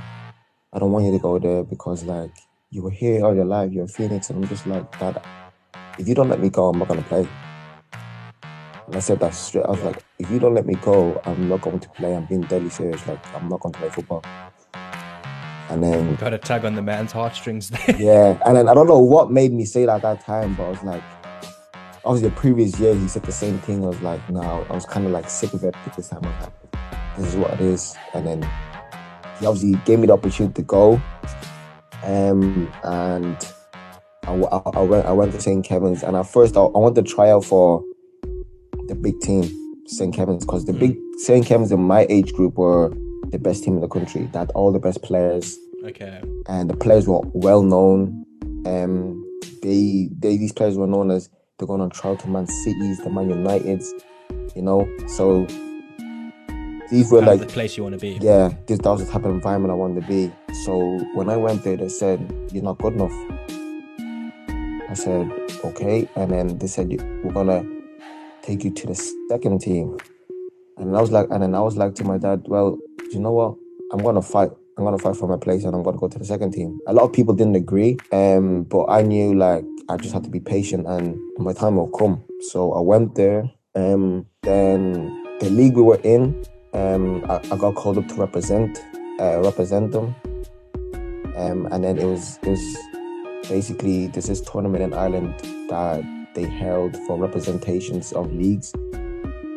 I 0.73 0.79
don't 0.79 0.93
want 0.93 1.05
you 1.05 1.12
to 1.12 1.19
go 1.19 1.39
there 1.39 1.62
because 1.65 2.05
like 2.05 2.33
you 2.71 2.83
were 2.83 2.91
here 2.91 3.25
all 3.25 3.35
your 3.35 3.45
life, 3.45 3.73
you're 3.73 3.83
in 3.83 3.89
Phoenix," 3.89 4.31
and 4.31 4.43
I'm 4.43 4.49
just 4.49 4.67
like, 4.67 4.99
"Dad, 4.99 5.23
if 5.99 6.09
you 6.09 6.15
don't 6.15 6.29
let 6.29 6.41
me 6.41 6.51
go, 6.51 6.69
I'm 6.69 6.79
not 6.79 6.89
gonna 6.89 7.03
play." 7.03 7.29
And 8.90 8.97
I 8.97 9.00
said 9.00 9.20
that 9.20 9.35
straight. 9.37 9.64
I 9.66 9.70
was 9.70 9.82
like, 9.82 10.02
"If 10.18 10.28
you 10.32 10.40
don't 10.40 10.52
let 10.52 10.66
me 10.66 10.75
go, 10.75 11.20
I'm 11.25 11.49
not 11.49 11.61
going 11.61 11.78
to 11.78 11.88
play. 11.90 12.12
I'm 12.12 12.25
being 12.26 12.40
deadly 12.42 12.70
serious. 12.70 13.06
Like 13.06 13.25
I'm 13.37 13.49
not 13.49 13.61
going 13.61 13.73
to 13.73 13.78
play 13.78 13.88
football." 13.88 14.25
And 15.68 15.80
then 15.85 16.16
Got 16.16 16.35
a 16.35 16.38
tug 16.38 16.64
on 16.64 16.75
the 16.75 16.82
man's 16.82 17.12
heartstrings 17.12 17.68
there. 17.68 17.97
yeah, 18.00 18.37
and 18.44 18.56
then 18.56 18.68
I 18.68 18.75
don't 18.75 18.88
know 18.88 18.99
what 18.99 19.30
made 19.30 19.52
me 19.52 19.64
say 19.64 19.87
that 19.87 19.94
at 19.97 20.02
that 20.02 20.26
time, 20.26 20.54
but 20.56 20.64
I 20.64 20.70
was 20.70 20.82
like, 20.82 21.02
obviously 22.04 22.30
the 22.30 22.35
previous 22.35 22.80
year 22.80 22.92
he 22.97 23.06
said 23.06 23.23
the 23.23 23.30
same 23.30 23.61
thing. 23.61 23.85
I 23.85 23.87
was 23.87 24.00
like, 24.02 24.28
no, 24.28 24.40
I 24.68 24.73
was 24.75 24.85
kind 24.87 25.06
of 25.06 25.12
like 25.12 25.30
sick 25.30 25.52
of 25.52 25.62
it 25.62 25.76
this 25.97 26.09
time. 26.09 26.25
I 26.25 26.28
was 26.28 26.49
like, 26.73 27.16
this 27.16 27.26
is 27.28 27.37
what 27.37 27.52
it 27.52 27.61
is. 27.61 27.97
And 28.14 28.26
then 28.26 28.42
he 29.38 29.47
obviously 29.47 29.80
gave 29.85 30.00
me 30.00 30.09
the 30.09 30.14
opportunity 30.14 30.54
to 30.54 30.62
go, 30.62 31.00
um, 32.02 32.73
and 32.82 33.37
I, 34.25 34.32
I- 34.32 34.70
I 34.75 34.80
went 34.80 35.06
I 35.06 35.12
went 35.12 35.30
to 35.35 35.40
St 35.40 35.64
Kevin's, 35.64 36.02
and 36.02 36.16
at 36.16 36.26
first 36.26 36.56
I, 36.56 36.62
I 36.62 36.78
wanted 36.78 37.06
to 37.06 37.14
try 37.14 37.30
out 37.30 37.44
for 37.44 37.85
big 39.00 39.21
team, 39.21 39.45
St 39.87 40.14
Kevin's, 40.14 40.45
because 40.45 40.64
the 40.64 40.73
big 40.73 40.97
St 41.19 41.45
Kevin's 41.45 41.73
in 41.73 41.80
my 41.80 42.07
age 42.09 42.33
group 42.33 42.57
were 42.57 42.92
the 43.30 43.38
best 43.38 43.64
team 43.64 43.75
in 43.75 43.80
the 43.80 43.88
country. 43.88 44.28
They 44.33 44.38
had 44.38 44.50
all 44.52 44.73
the 44.73 44.78
best 44.78 45.02
players 45.02 45.57
okay. 45.85 46.21
and 46.49 46.69
the 46.71 46.76
players 46.76 47.07
were 47.07 47.21
well 47.33 47.62
known. 47.62 48.25
Um, 48.66 49.25
they, 49.62 50.09
they 50.19 50.37
these 50.37 50.52
players 50.52 50.76
were 50.76 50.87
known 50.87 51.11
as 51.11 51.28
they're 51.59 51.69
going 51.69 51.80
on 51.80 51.90
trial 51.90 52.16
to 52.16 52.28
Man 52.28 52.47
City's, 52.47 52.99
the 52.99 53.11
Man 53.11 53.28
Uniteds, 53.28 53.87
you 54.57 54.62
know. 54.62 54.88
So 55.09 55.47
these 56.90 57.11
were 57.11 57.19
of 57.21 57.26
like, 57.26 57.40
the 57.40 57.47
place 57.47 57.76
you 57.76 57.83
want 57.83 57.95
to 57.95 57.99
be. 57.99 58.19
yeah, 58.21 58.52
this 58.66 58.78
that 58.78 58.90
was 58.90 59.04
the 59.04 59.11
type 59.11 59.25
of 59.25 59.33
environment 59.33 59.71
I 59.71 59.75
wanted 59.75 60.00
to 60.02 60.07
be. 60.07 60.33
So 60.64 60.99
when 61.14 61.28
I 61.28 61.37
went 61.37 61.62
there, 61.64 61.76
they 61.76 61.88
said 61.88 62.21
you're 62.52 62.64
not 62.64 62.78
good 62.78 62.95
enough. 62.95 63.12
I 64.88 64.95
said 64.95 65.30
okay, 65.64 66.09
and 66.16 66.30
then 66.30 66.59
they 66.59 66.66
said 66.66 66.90
"You- 66.90 67.21
we're 67.23 67.33
gonna 67.33 67.64
take 68.50 68.64
you 68.64 68.71
to 68.71 68.87
the 68.88 68.95
second 69.28 69.61
team. 69.61 69.97
And 70.76 70.97
I 70.97 71.00
was 71.00 71.11
like, 71.11 71.28
and 71.30 71.42
then 71.42 71.54
I 71.54 71.61
was 71.61 71.76
like 71.76 71.95
to 71.97 72.04
my 72.04 72.19
dad, 72.19 72.42
well, 72.47 72.78
you 73.12 73.21
know 73.21 73.33
what? 73.33 73.54
I'm 73.92 74.02
gonna 74.02 74.23
fight. 74.23 74.50
I'm 74.76 74.85
gonna 74.85 74.99
fight 74.99 75.16
for 75.16 75.28
my 75.28 75.37
place, 75.37 75.64
and 75.64 75.75
I'm 75.75 75.83
gonna 75.83 75.99
go 75.99 76.09
to 76.09 76.19
the 76.19 76.25
second 76.25 76.52
team. 76.52 76.78
A 76.87 76.92
lot 76.92 77.04
of 77.04 77.12
people 77.12 77.35
didn't 77.35 77.57
agree, 77.57 77.99
um, 78.12 78.64
but 78.64 78.87
I 78.87 79.02
knew 79.02 79.35
like 79.35 79.64
I 79.88 79.97
just 79.97 80.14
had 80.14 80.25
to 80.25 80.30
be 80.30 80.40
patient, 80.40 80.87
and 80.87 81.19
my 81.38 81.52
time 81.52 81.76
will 81.76 81.90
come. 81.90 82.25
So 82.50 82.73
I 82.73 82.80
went 82.80 83.14
there. 83.14 83.50
Um, 83.75 84.26
then 84.42 84.90
the 85.40 85.50
league 85.50 85.76
we 85.76 85.83
were 85.83 86.00
in, 86.02 86.45
um, 86.73 87.25
I, 87.28 87.37
I 87.52 87.57
got 87.57 87.75
called 87.75 87.99
up 87.99 88.09
to 88.09 88.14
represent, 88.14 88.78
uh, 89.21 89.40
represent 89.40 89.92
them. 89.92 90.14
Um, 91.37 91.66
and 91.71 91.85
then 91.85 91.99
it 91.99 92.07
was 92.07 92.38
it 92.42 92.50
was 92.50 92.76
basically 93.49 94.09
this 94.09 94.40
tournament 94.40 94.83
in 94.83 94.92
Ireland 94.92 95.35
that 95.69 96.20
they 96.34 96.44
held 96.44 96.96
for 97.06 97.18
representations 97.18 98.12
of 98.12 98.32
leagues 98.32 98.72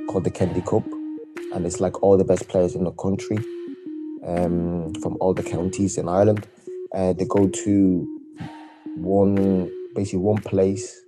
called 0.09 0.23
the 0.23 0.31
Kennedy 0.31 0.61
Cup, 0.61 0.85
and 1.53 1.65
it's 1.65 1.79
like 1.79 2.01
all 2.03 2.17
the 2.17 2.23
best 2.23 2.47
players 2.47 2.75
in 2.75 2.83
the 2.83 2.91
country 2.91 3.37
um, 4.25 4.93
from 4.95 5.17
all 5.19 5.33
the 5.33 5.43
counties 5.43 5.97
in 5.97 6.07
Ireland. 6.07 6.47
Uh, 6.93 7.13
they 7.13 7.25
go 7.25 7.47
to 7.47 8.21
one 8.95 9.71
basically 9.95 10.19
one 10.19 10.41
place 10.41 11.01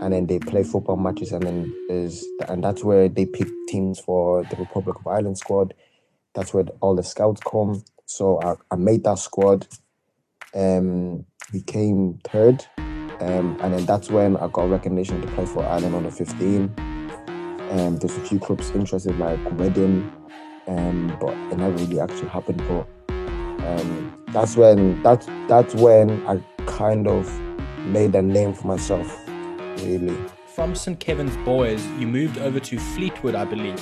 and 0.00 0.12
then 0.12 0.26
they 0.26 0.38
play 0.38 0.62
football 0.62 0.96
matches 0.96 1.32
and 1.32 1.42
then 1.42 1.74
there's 1.88 2.24
and 2.48 2.62
that's 2.62 2.84
where 2.84 3.08
they 3.08 3.26
pick 3.26 3.48
teams 3.68 3.98
for 4.00 4.44
the 4.44 4.56
Republic 4.56 4.96
of 4.98 5.06
Ireland 5.06 5.38
squad. 5.38 5.74
That's 6.34 6.54
where 6.54 6.64
all 6.80 6.94
the 6.94 7.02
scouts 7.02 7.40
come. 7.40 7.84
So 8.06 8.40
I, 8.42 8.54
I 8.70 8.76
made 8.76 9.04
that 9.04 9.18
squad. 9.18 9.66
Um 10.54 11.24
we 11.52 11.62
came 11.62 12.20
third. 12.24 12.64
Um 13.20 13.56
and 13.60 13.74
then 13.74 13.86
that's 13.86 14.10
when 14.10 14.36
I 14.36 14.48
got 14.48 14.70
recognition 14.70 15.20
to 15.20 15.28
play 15.28 15.46
for 15.46 15.64
Ireland 15.64 15.94
under 15.94 16.10
15. 16.10 16.74
Um 17.70 17.96
there's 17.96 18.16
a 18.16 18.20
few 18.20 18.38
clubs 18.38 18.70
interested 18.70 19.18
like 19.18 19.40
Reading, 19.52 20.12
um, 20.66 21.16
but 21.20 21.34
it 21.50 21.58
never 21.58 21.76
really 21.76 22.00
actually 22.00 22.28
happened. 22.28 22.62
But 22.68 22.86
um 23.66 24.24
that's 24.28 24.56
when 24.56 25.02
that's 25.02 25.26
that's 25.48 25.74
when 25.74 26.26
I 26.26 26.42
kind 26.66 27.06
of 27.08 27.28
made 27.86 28.14
a 28.14 28.22
name 28.22 28.52
for 28.54 28.68
myself 28.68 29.28
really. 29.82 30.16
From 30.46 30.74
St. 30.74 30.98
Kevin's 30.98 31.36
Boys, 31.38 31.86
you 31.98 32.06
moved 32.06 32.38
over 32.38 32.58
to 32.58 32.78
Fleetwood, 32.78 33.36
I 33.36 33.44
believe. 33.44 33.80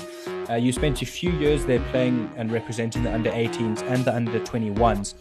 Uh, 0.49 0.55
you 0.55 0.73
spent 0.73 1.00
a 1.02 1.07
few 1.07 1.33
years 1.33 1.64
there 1.64 1.81
playing 1.90 2.31
and 2.37 2.52
representing 2.52 3.02
the 3.02 3.12
under 3.12 3.31
18s 3.31 3.83
and 3.83 4.05
the 4.05 4.14
under 4.14 4.38
21s. 4.40 5.14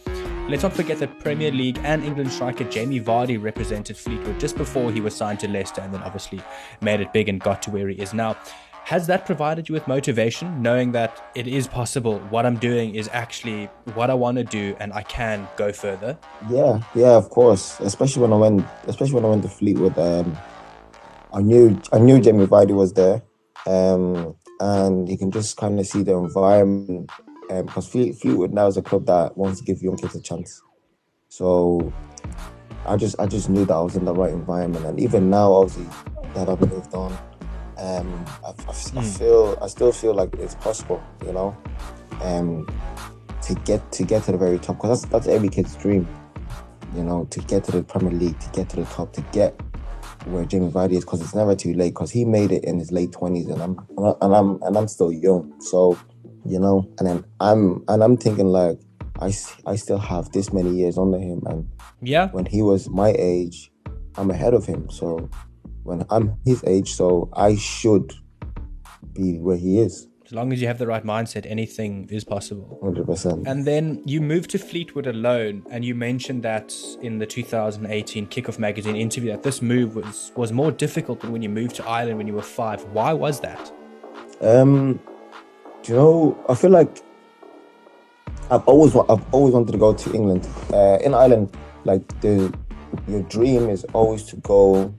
Let's 0.48 0.62
not 0.62 0.74
forget 0.74 1.00
that 1.00 1.18
Premier 1.18 1.50
League 1.50 1.80
and 1.82 2.04
England 2.04 2.30
striker 2.30 2.62
Jamie 2.62 3.00
Vardy 3.00 3.36
represented 3.36 3.96
Fleetwood 3.96 4.38
just 4.38 4.56
before 4.56 4.92
he 4.92 5.00
was 5.00 5.12
signed 5.12 5.40
to 5.40 5.48
Leicester 5.48 5.80
and 5.80 5.92
then 5.92 6.04
obviously 6.04 6.40
made 6.80 7.00
it 7.00 7.12
big 7.12 7.28
and 7.28 7.40
got 7.40 7.60
to 7.62 7.72
where 7.72 7.88
he 7.88 7.96
is 7.96 8.14
now. 8.14 8.36
Has 8.84 9.08
that 9.08 9.26
provided 9.26 9.68
you 9.68 9.72
with 9.72 9.88
motivation, 9.88 10.62
knowing 10.62 10.92
that 10.92 11.32
it 11.34 11.48
is 11.48 11.66
possible? 11.66 12.20
What 12.30 12.46
I'm 12.46 12.58
doing 12.58 12.94
is 12.94 13.10
actually 13.12 13.64
what 13.94 14.08
I 14.08 14.14
want 14.14 14.38
to 14.38 14.44
do, 14.44 14.76
and 14.78 14.92
I 14.92 15.02
can 15.02 15.48
go 15.56 15.72
further. 15.72 16.16
Yeah, 16.48 16.80
yeah, 16.94 17.16
of 17.16 17.28
course. 17.30 17.80
Especially 17.80 18.22
when 18.22 18.32
I 18.32 18.36
went, 18.36 18.64
especially 18.86 19.14
when 19.14 19.24
I 19.24 19.28
went 19.30 19.42
to 19.42 19.48
Fleetwood. 19.48 19.98
Um, 19.98 20.38
I 21.34 21.42
knew 21.42 21.76
I 21.92 21.98
knew 21.98 22.20
Jamie 22.20 22.46
Vardy 22.46 22.76
was 22.76 22.92
there, 22.92 23.20
um, 23.66 24.36
and 24.60 25.08
you 25.08 25.18
can 25.18 25.32
just 25.32 25.56
kind 25.56 25.80
of 25.80 25.86
see 25.88 26.04
the 26.04 26.14
environment. 26.14 27.10
Because 27.48 27.94
um, 27.94 28.12
Fleetwood 28.12 28.52
now 28.52 28.66
is 28.66 28.76
a 28.76 28.82
club 28.82 29.06
that 29.06 29.36
wants 29.36 29.60
to 29.60 29.64
give 29.64 29.82
young 29.82 29.96
kids 29.96 30.14
a 30.14 30.20
chance. 30.20 30.62
So 31.28 31.92
I 32.86 32.96
just 32.96 33.18
I 33.18 33.26
just 33.26 33.48
knew 33.50 33.64
that 33.64 33.74
I 33.74 33.80
was 33.80 33.96
in 33.96 34.04
the 34.04 34.14
right 34.14 34.32
environment, 34.32 34.84
and 34.84 34.98
even 35.00 35.30
now, 35.30 35.52
obviously, 35.52 35.86
that 36.34 36.48
I've 36.48 36.60
moved 36.60 36.94
on, 36.94 37.12
um, 37.78 38.24
I, 38.44 38.48
I, 38.48 38.52
mm. 38.52 38.98
I, 38.98 39.00
hmm. 39.00 39.08
feel 39.18 39.58
I 39.60 39.66
still 39.66 39.92
feel 39.92 40.14
like 40.14 40.34
it's 40.34 40.54
possible, 40.54 41.02
you 41.24 41.32
know, 41.32 41.56
um, 42.22 42.66
to 43.42 43.54
get 43.54 43.90
to 43.92 44.04
get 44.04 44.24
to 44.24 44.32
the 44.32 44.38
very 44.38 44.58
top 44.58 44.76
because 44.76 45.02
that's 45.02 45.12
that's 45.12 45.26
every 45.26 45.48
kid's 45.48 45.76
dream, 45.76 46.08
you 46.94 47.02
know, 47.02 47.26
to 47.30 47.40
get 47.40 47.64
to 47.64 47.72
the 47.72 47.82
Premier 47.82 48.12
League, 48.12 48.38
to 48.40 48.50
get 48.50 48.68
to 48.70 48.76
the 48.76 48.84
top, 48.86 49.12
to 49.14 49.20
get 49.32 49.60
where 50.26 50.44
Jamie 50.44 50.70
Vardy 50.70 50.92
is 50.92 51.04
because 51.04 51.20
it's 51.20 51.34
never 51.34 51.54
too 51.54 51.74
late 51.74 51.94
because 51.94 52.10
he 52.10 52.24
made 52.24 52.50
it 52.50 52.64
in 52.64 52.78
his 52.78 52.90
late 52.90 53.12
twenties 53.12 53.46
and 53.46 53.62
I'm 53.62 53.78
and 53.98 54.34
I'm 54.34 54.62
and 54.62 54.76
I'm 54.76 54.88
still 54.88 55.12
young. 55.12 55.60
So, 55.60 55.98
you 56.48 56.58
know, 56.58 56.88
and 56.98 57.06
then 57.06 57.24
I'm 57.40 57.84
and 57.88 58.02
I'm 58.02 58.16
thinking 58.16 58.46
like 58.46 58.78
I 59.20 59.32
I 59.66 59.76
still 59.76 59.98
have 59.98 60.32
this 60.32 60.52
many 60.52 60.70
years 60.70 60.98
under 60.98 61.18
him 61.18 61.42
and 61.46 61.68
yeah, 62.00 62.28
when 62.30 62.46
he 62.46 62.62
was 62.62 62.88
my 62.88 63.14
age, 63.18 63.70
I'm 64.16 64.30
ahead 64.30 64.54
of 64.54 64.66
him. 64.66 64.90
So 64.90 65.28
when 65.82 66.04
I'm 66.10 66.36
his 66.44 66.62
age, 66.64 66.94
so 66.94 67.28
I 67.32 67.56
should 67.56 68.12
be 69.12 69.38
where 69.38 69.56
he 69.56 69.80
is. 69.80 70.08
As 70.26 70.32
long 70.32 70.52
as 70.52 70.60
you 70.60 70.66
have 70.66 70.78
the 70.78 70.88
right 70.88 71.04
mindset, 71.04 71.46
anything 71.48 72.08
is 72.10 72.24
possible. 72.24 72.80
100%. 72.82 73.46
And 73.46 73.64
then 73.64 74.02
you 74.04 74.20
moved 74.20 74.50
to 74.50 74.58
Fleetwood 74.58 75.06
alone, 75.06 75.64
and 75.70 75.84
you 75.84 75.94
mentioned 75.94 76.42
that 76.42 76.74
in 77.00 77.18
the 77.18 77.26
2018 77.26 78.26
Kickoff 78.26 78.58
magazine 78.58 78.96
interview 78.96 79.30
that 79.30 79.44
this 79.44 79.62
move 79.62 79.94
was, 79.94 80.32
was 80.34 80.52
more 80.52 80.72
difficult 80.72 81.20
than 81.20 81.30
when 81.30 81.42
you 81.42 81.48
moved 81.48 81.76
to 81.76 81.86
Ireland 81.86 82.18
when 82.18 82.26
you 82.26 82.34
were 82.34 82.42
five. 82.42 82.82
Why 82.86 83.12
was 83.12 83.38
that? 83.40 83.72
Um, 84.40 84.98
do 85.86 85.92
you 85.92 85.98
know, 85.98 86.44
I 86.48 86.54
feel 86.54 86.70
like 86.70 87.02
I've 88.50 88.66
always 88.66 88.94
I've 88.94 89.24
always 89.32 89.54
wanted 89.54 89.72
to 89.72 89.78
go 89.78 89.92
to 89.94 90.12
England. 90.12 90.48
Uh, 90.72 90.98
in 91.02 91.14
Ireland, 91.14 91.56
like 91.84 92.20
the 92.20 92.52
your 93.06 93.22
dream 93.22 93.68
is 93.68 93.84
always 93.92 94.24
to 94.24 94.36
go 94.36 94.92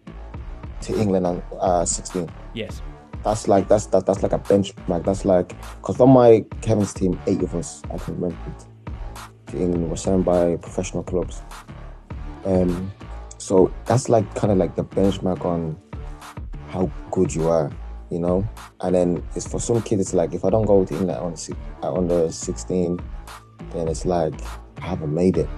to 0.82 1.00
England 1.00 1.26
at 1.26 1.44
uh, 1.60 1.86
16. 1.86 2.30
Yes 2.54 2.82
that's 3.24 3.48
like 3.48 3.68
that's 3.68 3.88
that, 3.88 4.06
that's 4.06 4.24
like 4.24 4.34
a 4.34 4.40
benchmark. 4.40 5.04
That's 5.04 5.26
like 5.26 5.50
because 5.82 6.00
on 6.00 6.10
my 6.10 6.46
Kevin's 6.62 6.94
team, 6.94 7.20
eight 7.28 7.42
of 7.42 7.56
us 7.56 7.84
I 7.92 7.98
think 7.98 8.20
went 8.20 8.36
to 9.48 9.58
England 9.58 9.90
were 9.90 9.98
signed 9.98 10.26
by 10.26 10.56
professional 10.58 11.04
clubs. 11.04 11.42
Um, 12.46 12.92
so 13.38 13.74
that's 13.86 14.10
like 14.10 14.34
kind 14.36 14.52
of 14.52 14.58
like 14.58 14.76
the 14.76 14.84
benchmark 14.84 15.44
on 15.46 15.78
how 16.70 16.92
good 17.12 17.34
you 17.34 17.48
are, 17.50 17.72
you 18.10 18.20
know. 18.20 18.48
And 18.82 18.96
then 18.96 19.24
it's 19.36 19.48
for 19.48 19.60
some 19.60 19.82
kids, 19.82 20.02
it's 20.02 20.14
like 20.14 20.34
if 20.34 20.46
I 20.46 20.50
don't 20.50 20.66
go 20.66 20.86
to 20.86 20.94
England 20.94 21.20
on 21.20 21.36
uh, 21.84 21.94
under 21.94 22.32
sixteen, 22.32 23.00
then 23.72 23.88
it's 23.88 24.06
like 24.06 24.34
I 24.82 24.88
haven't 24.88 25.14
made 25.14 25.38
it. 25.38 25.50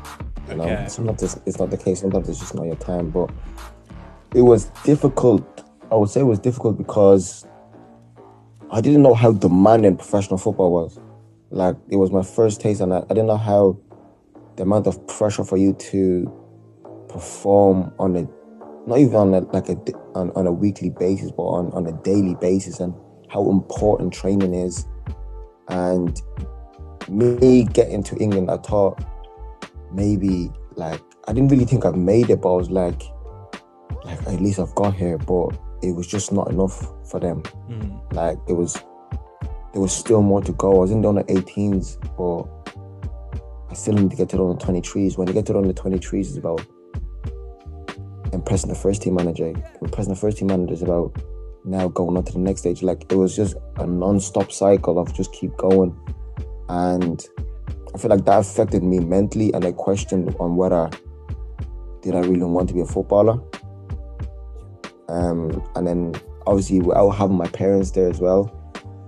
You 0.49 0.55
know, 0.55 0.63
okay. 0.63 0.87
sometimes 0.87 1.21
it's, 1.21 1.39
it's 1.45 1.59
not 1.59 1.69
the 1.69 1.77
case. 1.77 2.01
Sometimes 2.01 2.27
it's 2.27 2.39
just 2.39 2.55
not 2.55 2.65
your 2.65 2.75
time. 2.75 3.11
But 3.11 3.29
it 4.33 4.41
was 4.41 4.65
difficult. 4.83 5.63
I 5.91 5.95
would 5.95 6.09
say 6.09 6.21
it 6.21 6.23
was 6.23 6.39
difficult 6.39 6.77
because 6.77 7.45
I 8.71 8.81
didn't 8.81 9.01
know 9.01 9.13
how 9.13 9.31
demanding 9.31 9.97
professional 9.97 10.37
football 10.37 10.71
was. 10.71 10.99
Like 11.51 11.75
it 11.89 11.95
was 11.95 12.11
my 12.11 12.23
first 12.23 12.61
taste, 12.61 12.81
and 12.81 12.93
I, 12.93 12.99
I 12.99 13.07
didn't 13.09 13.27
know 13.27 13.37
how 13.37 13.79
the 14.55 14.63
amount 14.63 14.87
of 14.87 15.05
pressure 15.07 15.43
for 15.43 15.57
you 15.57 15.73
to 15.73 16.31
perform 17.07 17.93
on 17.97 18.15
a 18.15 18.27
not 18.89 18.99
even 18.99 19.15
on 19.15 19.33
a, 19.35 19.39
like 19.39 19.69
a 19.69 19.77
on, 20.15 20.31
on 20.31 20.47
a 20.47 20.51
weekly 20.51 20.89
basis, 20.89 21.31
but 21.31 21.43
on, 21.43 21.71
on 21.73 21.85
a 21.85 21.91
daily 22.03 22.35
basis, 22.35 22.79
and 22.79 22.93
how 23.29 23.49
important 23.49 24.11
training 24.11 24.55
is. 24.55 24.85
And 25.69 26.19
me 27.07 27.65
getting 27.65 28.01
to 28.03 28.15
England, 28.17 28.49
I 28.49 28.57
thought 28.57 29.01
maybe 29.93 30.51
like 30.75 31.01
I 31.27 31.33
didn't 31.33 31.51
really 31.51 31.65
think 31.65 31.85
I've 31.85 31.95
made 31.95 32.31
it, 32.31 32.41
but 32.41 32.53
I 32.53 32.57
was 32.57 32.71
like, 32.71 33.03
like 34.03 34.19
at 34.27 34.41
least 34.41 34.59
I've 34.59 34.73
got 34.73 34.95
here. 34.95 35.19
But 35.19 35.49
it 35.83 35.91
was 35.91 36.07
just 36.07 36.31
not 36.31 36.49
enough 36.49 36.79
for 37.09 37.19
them. 37.19 37.43
Mm. 37.69 38.13
Like 38.13 38.39
it 38.47 38.53
was, 38.53 38.73
there 39.71 39.81
was 39.81 39.91
still 39.91 40.23
more 40.23 40.41
to 40.41 40.51
go. 40.53 40.77
I 40.77 40.79
was 40.79 40.91
in 40.91 41.01
the 41.01 41.09
under 41.09 41.23
18s, 41.23 41.97
but 42.17 42.73
I 43.69 43.75
still 43.75 43.93
need 43.93 44.09
to 44.09 44.17
get 44.17 44.29
to 44.29 44.37
the 44.37 44.45
under 44.45 44.65
23s. 44.65 45.15
When 45.15 45.27
you 45.27 45.33
get 45.33 45.45
to 45.45 45.53
the 45.53 45.59
under 45.59 45.73
23s, 45.73 46.19
it's 46.21 46.37
about 46.37 46.65
impressing 48.33 48.69
the 48.69 48.75
first 48.75 49.01
team 49.01 49.15
manager. 49.15 49.53
Impressing 49.81 50.13
the 50.13 50.19
first 50.19 50.37
team 50.37 50.47
manager 50.47 50.73
is 50.73 50.81
about 50.81 51.15
now 51.65 51.87
going 51.87 52.17
on 52.17 52.23
to 52.25 52.33
the 52.33 52.39
next 52.39 52.61
stage. 52.61 52.81
Like 52.81 53.11
it 53.11 53.15
was 53.15 53.35
just 53.35 53.55
a 53.77 53.85
non-stop 53.85 54.51
cycle 54.51 54.99
of 54.99 55.13
just 55.13 55.33
keep 55.33 55.55
going, 55.57 55.97
and 56.69 57.25
I 57.93 57.97
feel 57.97 58.09
like 58.09 58.25
that 58.25 58.39
affected 58.39 58.83
me 58.83 58.99
mentally, 58.99 59.53
and 59.53 59.65
I 59.65 59.71
questioned 59.71 60.35
on 60.39 60.55
whether 60.55 60.89
did 62.01 62.15
I 62.15 62.19
really 62.19 62.43
want 62.43 62.69
to 62.69 62.73
be 62.73 62.81
a 62.81 62.85
footballer. 62.85 63.41
Um, 65.09 65.63
and 65.75 65.87
then 65.87 66.15
obviously 66.45 66.79
without 66.79 67.09
having 67.09 67.37
my 67.37 67.47
parents 67.47 67.91
there 67.91 68.09
as 68.09 68.19
well, 68.19 68.55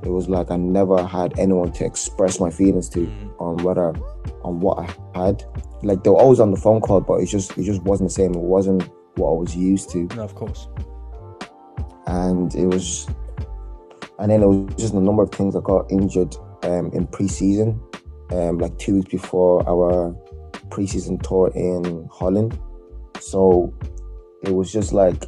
it 0.04 0.10
was 0.10 0.28
like 0.28 0.50
I 0.50 0.58
never 0.58 1.06
had 1.06 1.38
anyone 1.38 1.72
to 1.74 1.86
express 1.86 2.40
my 2.40 2.50
feelings 2.50 2.90
to 2.90 3.02
mm. 3.02 3.42
on 3.42 3.64
whether 3.64 3.94
on 4.44 4.60
what 4.60 4.80
I 4.80 5.20
had. 5.20 5.44
Like 5.84 6.04
they 6.04 6.10
were 6.10 6.18
always 6.18 6.40
on 6.40 6.52
the 6.52 6.58
phone 6.58 6.82
call, 6.82 7.02
but 7.02 7.22
it 7.22 7.28
just 7.28 7.58
it 7.58 7.64
just 7.64 7.82
wasn't 7.84 8.10
the 8.10 8.14
same. 8.14 8.34
It 8.34 8.40
wasn't 8.40 8.90
what 9.22 9.32
I 9.32 9.40
was 9.40 9.56
used 9.56 9.90
to. 9.92 10.04
No, 10.16 10.24
of 10.24 10.36
course. 10.36 10.68
And 12.08 12.54
it 12.56 12.66
was, 12.66 13.08
and 14.20 14.32
then 14.32 14.42
it 14.42 14.48
was 14.48 14.76
just 14.76 14.94
a 14.94 15.00
number 15.00 15.24
of 15.24 15.32
things. 15.32 15.56
I 15.56 15.62
got 15.62 15.92
injured 15.92 16.36
um, 16.64 16.92
in 16.94 17.08
preseason, 17.08 17.80
um, 18.32 18.58
like 18.58 18.78
two 18.78 18.96
weeks 18.96 19.10
before 19.10 19.68
our 19.68 20.16
preseason 20.70 21.22
tour 21.22 21.52
in 21.56 22.08
Holland. 22.12 22.60
So 23.20 23.74
it 24.44 24.52
was 24.52 24.72
just 24.72 24.94
like 24.94 25.26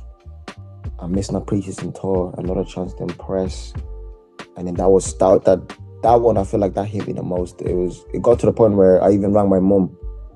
I 1.00 1.08
missed 1.08 1.32
my 1.32 1.40
preseason 1.40 2.00
tour, 2.00 2.34
another 2.38 2.64
chance 2.64 2.94
to 2.96 3.04
impress, 3.04 3.74
and 4.58 4.68
then 4.68 4.76
that 4.76 4.90
was 4.90 5.16
that 5.18 5.44
that 5.46 5.78
that 6.02 6.16
one. 6.16 6.38
I 6.38 6.44
feel 6.44 6.60
like 6.60 6.74
that 6.76 6.86
hit 6.86 7.08
me 7.08 7.14
the 7.14 7.24
most. 7.24 7.62
It 7.62 7.74
was 7.74 8.06
it 8.14 8.22
got 8.22 8.40
to 8.40 8.46
the 8.46 8.54
point 8.54 8.76
where 8.76 9.02
I 9.04 9.12
even 9.12 9.34
rang 9.34 9.50
my 9.50 9.60
mom, 9.60 9.96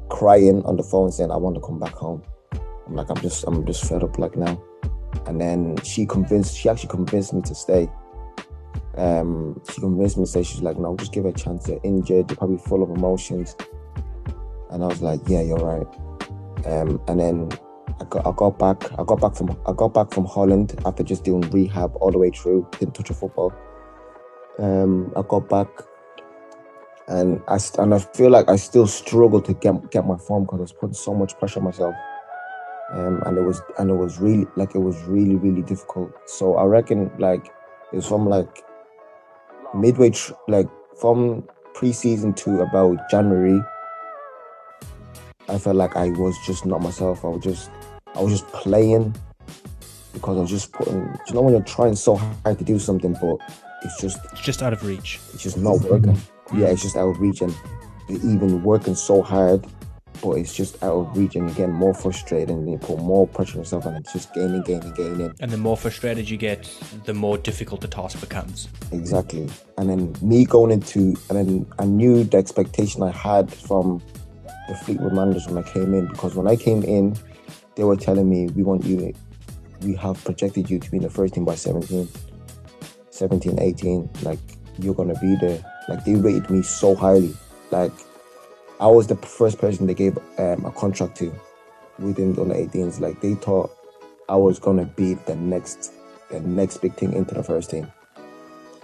crying 0.10 0.64
on 0.64 0.78
the 0.78 0.84
phone 0.84 1.12
saying 1.12 1.32
I 1.32 1.38
want 1.38 1.56
to 1.56 1.62
come 1.62 1.80
back 1.80 1.94
home. 1.94 2.22
I'm 2.88 2.96
like 2.96 3.10
I'm 3.10 3.18
just 3.18 3.44
I'm 3.46 3.66
just 3.66 3.86
fed 3.86 4.04
up 4.04 4.18
like 4.18 4.38
now, 4.38 4.62
and 5.26 5.40
then 5.40 5.78
she 5.84 6.06
convinced 6.06 6.58
she 6.58 6.70
actually 6.70 6.90
convinced 6.90 7.34
me 7.34 7.42
to 7.42 7.56
stay. 7.56 7.90
Um, 8.96 9.62
she 9.70 9.82
convinced 9.82 10.18
me 10.18 10.24
to 10.24 10.30
stay. 10.30 10.44
She's 10.44 10.62
like, 10.62 10.78
no, 10.78 10.96
just 10.96 11.14
give 11.14 11.26
her 11.26 11.30
a 11.30 11.34
chance. 11.34 11.68
You're 11.68 11.80
injured. 11.84 12.30
You're 12.30 12.38
probably 12.38 12.58
full 12.58 12.82
of 12.82 12.90
emotions. 12.90 13.56
And 14.72 14.84
I 14.84 14.88
was 14.88 15.02
like, 15.02 15.22
yeah, 15.28 15.42
you're 15.42 15.58
right. 15.58 15.88
Um, 16.66 17.00
and 17.08 17.20
then 17.20 17.50
I 18.00 18.06
got, 18.06 18.26
I 18.26 18.32
got 18.36 18.58
back. 18.58 19.00
I 19.00 19.04
got 19.04 19.22
back 19.22 19.36
from 19.36 19.58
I 19.68 19.74
got 19.74 19.94
back 19.94 20.12
from 20.12 20.26
Holland 20.26 20.80
after 20.86 21.04
just 21.04 21.24
doing 21.24 21.42
rehab 21.52 21.96
all 21.98 22.12
the 22.12 22.18
way 22.18 22.32
through. 22.32 22.68
Didn't 22.80 22.96
touch 22.96 23.10
a 23.10 23.14
football. 23.14 23.54
Um, 24.60 25.14
I 25.16 25.22
got 25.28 25.48
back, 25.50 25.68
and 27.08 27.42
I 27.48 27.60
and 27.80 27.94
I 27.94 28.00
feel 28.00 28.32
like 28.32 28.50
I 28.50 28.56
still 28.56 28.88
struggle 28.88 29.42
to 29.42 29.54
get 29.54 29.92
get 29.92 30.06
my 30.06 30.18
form 30.18 30.44
because 30.44 30.60
I 30.60 30.62
was 30.62 30.74
putting 30.74 30.94
so 30.94 31.14
much 31.14 31.38
pressure 31.38 31.60
on 31.60 31.66
myself. 31.66 31.96
Um, 32.94 33.22
and 33.26 33.38
it 33.38 33.42
was 33.42 33.62
and 33.80 33.90
it 33.90 33.96
was 33.96 34.18
really 34.18 34.48
like 34.56 34.74
it 34.76 34.80
was 34.80 35.02
really 35.04 35.36
really 35.36 35.62
difficult. 35.62 36.12
So 36.26 36.56
I 36.56 36.64
reckon 36.66 37.12
like 37.20 37.46
it 37.92 37.96
was 37.98 38.06
from 38.08 38.28
like 38.28 38.64
midway 39.76 40.12
tr- 40.12 40.34
like 40.48 40.68
from 41.00 41.44
preseason 41.76 42.36
to 42.38 42.62
about 42.62 42.98
January. 43.10 43.62
I 45.50 45.58
felt 45.58 45.76
like 45.76 45.96
I 45.96 46.10
was 46.12 46.36
just 46.46 46.66
not 46.66 46.82
myself. 46.82 47.24
I 47.24 47.30
was 47.30 47.44
just 47.44 47.70
I 48.16 48.22
was 48.22 48.32
just 48.32 48.48
playing 48.54 49.14
because 50.14 50.38
I 50.38 50.42
was 50.42 50.50
just 50.50 50.72
putting. 50.72 51.02
You 51.28 51.34
know 51.34 51.42
when 51.42 51.54
you're 51.54 51.64
trying 51.64 51.96
so 51.96 52.16
hard 52.16 52.58
to 52.58 52.64
do 52.64 52.80
something, 52.80 53.14
but 53.22 53.38
it's 53.84 54.00
just 54.02 54.18
It's 54.32 54.42
just 54.42 54.64
out 54.64 54.74
of 54.74 54.84
reach. 54.86 55.20
it's 55.34 55.44
just 55.44 55.58
not 55.58 55.82
working. 55.82 56.18
Yeah, 56.56 56.68
it's 56.68 56.82
just 56.82 56.96
out 56.96 57.10
of 57.10 57.20
reach, 57.20 57.42
and 57.42 57.54
even 58.10 58.64
working 58.64 58.96
so 58.96 59.22
hard, 59.22 59.66
but 60.22 60.32
it's 60.34 60.56
just 60.56 60.82
out 60.84 60.94
of 60.94 61.18
reach, 61.18 61.36
and 61.36 61.48
you're 61.48 61.56
getting 61.56 61.74
more 61.74 61.94
frustrated, 61.94 62.50
and 62.50 62.70
you 62.70 62.78
put 62.78 63.00
more 63.00 63.28
pressure 63.28 63.54
on 63.54 63.60
yourself, 63.60 63.86
and 63.86 63.98
it's 63.98 64.14
just 64.14 64.34
gaining, 64.34 64.62
gaining, 64.64 64.94
gaining. 64.94 65.34
And 65.40 65.52
the 65.52 65.58
more 65.58 65.78
frustrated 65.78 66.30
you 66.30 66.38
get, 66.38 66.70
the 67.06 67.14
more 67.14 67.38
difficult 67.38 67.82
the 67.82 67.88
task 67.88 68.20
becomes. 68.20 68.68
Exactly. 68.92 69.50
And 69.78 69.90
then 69.90 70.16
me 70.22 70.46
going 70.46 70.72
into, 70.72 71.16
and 71.30 71.38
then 71.38 71.66
I 71.80 71.86
knew 71.86 72.24
the 72.24 72.38
expectation 72.38 73.04
I 73.04 73.12
had 73.12 73.54
from 73.54 74.02
the 74.68 74.76
Fleetwood 74.76 75.14
managers 75.14 75.48
when 75.48 75.64
I 75.64 75.68
came 75.68 75.94
in, 75.94 76.08
because 76.08 76.36
when 76.36 76.48
I 76.48 76.56
came 76.56 76.84
in, 76.84 77.16
they 77.76 77.84
were 77.84 77.96
telling 77.96 78.30
me, 78.30 78.48
we 78.48 78.64
want 78.64 78.86
you, 78.86 79.14
we 79.82 79.96
have 79.96 80.24
projected 80.24 80.70
you 80.70 80.80
to 80.80 80.92
be 80.92 80.98
in 80.98 81.04
the 81.04 81.10
first 81.10 81.36
team 81.36 81.46
by 81.46 81.56
17, 81.56 82.08
17, 83.12 83.60
18. 83.60 84.10
Like, 84.24 84.40
you're 84.80 84.96
going 84.96 85.14
to 85.14 85.20
be 85.20 85.36
there. 85.36 85.64
Like, 85.88 86.04
they 86.04 86.16
rated 86.16 86.50
me 86.50 86.64
so 86.64 86.96
highly. 86.96 87.34
Like, 87.72 87.92
I 88.80 88.88
was 88.88 89.08
the 89.08 89.16
first 89.16 89.58
person 89.58 89.88
they 89.88 89.94
gave 89.94 90.18
um, 90.38 90.66
a 90.66 90.72
contract 90.72 91.18
to 91.18 91.34
within 92.00 92.34
the 92.34 92.42
under 92.42 92.56
18s. 92.56 93.00
Like, 93.00 93.22
they 93.22 93.34
thought 93.34 93.72
I 94.30 94.36
was 94.36 94.60
to 94.60 94.86
be 94.96 95.16
the 95.16 95.36
next, 95.36 95.94
the 96.30 96.40
next 96.42 96.78
big 96.78 96.94
thing 96.94 97.14
into 97.14 97.34
the 97.34 97.44
first 97.44 97.72
team. 97.72 97.92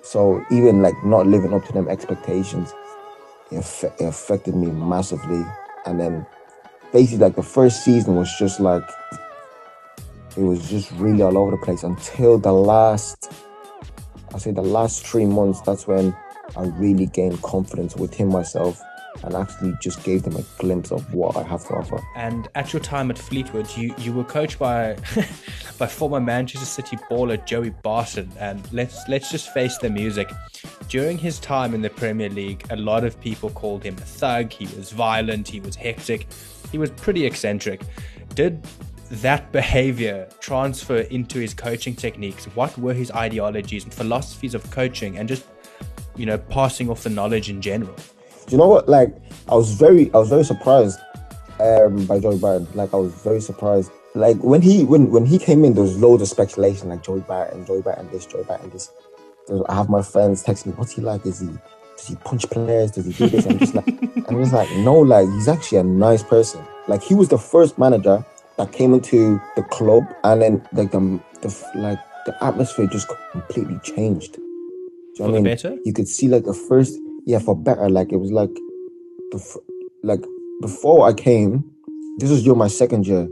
So 0.04 0.44
even 0.52 0.82
like 0.82 0.96
not 1.06 1.28
living 1.28 1.54
up 1.54 1.66
to 1.66 1.74
them 1.74 1.88
expectations, 1.88 2.74
it, 3.52 3.56
affe- 3.56 4.02
it 4.02 4.06
affected 4.06 4.56
me 4.56 4.68
massively. 4.68 5.44
And 5.86 6.00
then 6.00 6.26
basically 6.92 7.20
like 7.20 7.36
the 7.36 7.44
first 7.44 7.84
season 7.84 8.16
was 8.16 8.34
just 8.38 8.60
like 8.60 8.84
it 10.36 10.42
was 10.42 10.70
just 10.70 10.92
really 10.94 11.22
all 11.22 11.38
over 11.38 11.52
the 11.52 11.58
place 11.58 11.84
until 11.84 12.38
the 12.38 12.52
last 12.52 13.32
I 14.34 14.40
say 14.40 14.52
the 14.52 14.62
last 14.62 15.06
three 15.06 15.26
months. 15.26 15.62
That's 15.62 15.88
when 15.88 16.16
I 16.58 16.64
really 16.64 17.06
gained 17.06 17.42
confidence 17.42 17.96
within 17.96 18.30
myself 18.30 18.82
and 19.24 19.36
actually 19.36 19.74
just 19.82 20.04
gave 20.04 20.24
them 20.24 20.36
a 20.36 20.44
glimpse 20.58 20.92
of 20.92 21.14
what 21.14 21.38
I 21.38 21.44
have 21.44 21.66
to 21.68 21.76
offer. 21.76 22.02
And 22.16 22.48
at 22.56 22.74
your 22.74 22.82
time 22.82 23.12
at 23.12 23.18
Fleetwood, 23.18 23.68
you, 23.78 23.94
you 23.98 24.12
were 24.12 24.24
coached 24.24 24.60
by 24.60 24.98
by 25.78 25.88
former 25.88 26.20
Manchester 26.20 26.66
City 26.66 26.98
baller 27.10 27.44
Joey 27.46 27.70
Barton. 27.70 28.32
And 28.40 28.62
let's 28.74 29.08
let's 29.08 29.32
just 29.32 29.54
face 29.54 29.78
the 29.78 29.90
music. 29.90 30.32
During 30.90 31.18
his 31.18 31.40
time 31.40 31.74
in 31.74 31.82
the 31.82 31.90
Premier 31.90 32.30
League, 32.30 32.66
a 32.70 32.76
lot 32.76 33.04
of 33.04 33.20
people 33.22 33.50
called 33.52 33.84
him 33.84 33.96
a 33.98 34.02
thug. 34.02 34.52
He 34.52 34.66
was 34.76 34.92
violent. 34.92 35.48
He 35.48 35.60
was 35.60 35.76
hectic. 35.76 36.28
He 36.72 36.78
was 36.78 36.90
pretty 36.90 37.26
eccentric. 37.26 37.82
Did 38.36 38.66
that 39.22 39.52
behavior 39.52 40.28
transfer 40.40 40.98
into 40.98 41.40
his 41.40 41.54
coaching 41.54 41.96
techniques? 41.96 42.46
What 42.56 42.78
were 42.78 42.94
his 42.94 43.12
ideologies 43.12 43.84
and 43.84 43.94
philosophies 43.94 44.56
of 44.56 44.70
coaching, 44.72 45.18
and 45.18 45.30
just 45.30 45.46
you 46.16 46.26
know 46.26 46.38
passing 46.38 46.90
off 46.90 47.04
the 47.04 47.10
knowledge 47.10 47.50
in 47.50 47.62
general? 47.62 47.96
Do 48.48 48.52
you 48.52 48.58
know 48.58 48.68
what? 48.68 48.90
Like, 48.90 49.16
I 49.50 49.56
was 49.56 49.74
very, 49.74 50.14
I 50.14 50.18
was 50.18 50.30
very 50.30 50.44
surprised 50.44 51.00
um, 51.60 52.06
by 52.06 52.20
Joey 52.20 52.38
Barton. 52.38 52.68
Like, 52.74 52.94
I 52.94 52.98
was 52.98 53.14
very 53.14 53.42
surprised. 53.42 53.92
Like 54.16 54.38
when 54.44 54.62
he 54.62 54.84
when 54.84 55.10
when 55.10 55.26
he 55.26 55.40
came 55.40 55.66
in, 55.66 55.74
there 55.74 55.84
was 55.84 56.00
loads 56.00 56.22
of 56.22 56.28
speculation. 56.28 56.90
Like 56.90 57.04
Joey 57.04 57.22
Barton, 57.22 57.66
Joey 57.66 57.82
Barton, 57.82 58.10
this, 58.12 58.26
Joey 58.26 58.44
Barton, 58.44 58.70
this. 58.70 58.92
I 59.68 59.74
have 59.74 59.90
my 59.90 60.04
friends 60.04 60.44
text 60.44 60.68
me, 60.68 60.74
"What's 60.74 60.92
he 60.92 61.02
like? 61.02 61.26
Is 61.26 61.40
he 61.40 61.48
does 61.98 62.08
he 62.08 62.16
punch 62.18 62.48
players? 62.50 62.92
Does 62.92 63.08
he 63.08 63.14
do 63.14 63.28
this?" 63.28 63.46
I'm 63.48 63.58
just 63.58 63.74
like, 63.74 63.88
I'm 64.28 64.40
just 64.40 64.54
like, 64.54 64.70
no, 64.78 65.00
like 65.00 65.28
he's 65.30 65.48
actually 65.48 65.80
a 65.80 65.84
nice 65.84 66.22
person. 66.22 66.64
Like 66.88 67.02
he 67.02 67.16
was 67.16 67.30
the 67.30 67.40
first 67.40 67.80
manager 67.80 68.24
that 68.58 68.72
came 68.72 68.94
into 68.94 69.42
the 69.56 69.64
club, 69.64 70.04
and 70.24 70.42
then 70.44 70.68
like 70.74 70.92
the 70.92 71.20
the 71.42 71.72
like 71.76 72.00
the 72.28 72.44
atmosphere 72.44 72.86
just 72.86 73.08
completely 73.32 73.80
changed. 73.84 74.34
Do 74.34 74.42
you 74.42 75.26
know 75.26 75.26
what 75.26 75.30
I 75.30 75.34
mean? 75.34 75.44
better? 75.44 75.76
you 75.86 75.94
could 75.94 76.08
see 76.08 76.28
like 76.28 76.44
the 76.44 76.54
first 76.54 77.00
yeah 77.26 77.40
for 77.40 77.56
better 77.56 77.90
like 77.90 78.12
it 78.12 78.18
was 78.18 78.32
like 78.32 78.54
the 79.32 79.38
f- 79.38 79.58
like 80.04 80.24
before 80.62 81.08
i 81.08 81.14
came 81.14 81.64
this 82.18 82.30
was 82.30 82.44
during 82.44 82.60
my 82.60 82.68
second 82.68 83.08
year. 83.08 83.28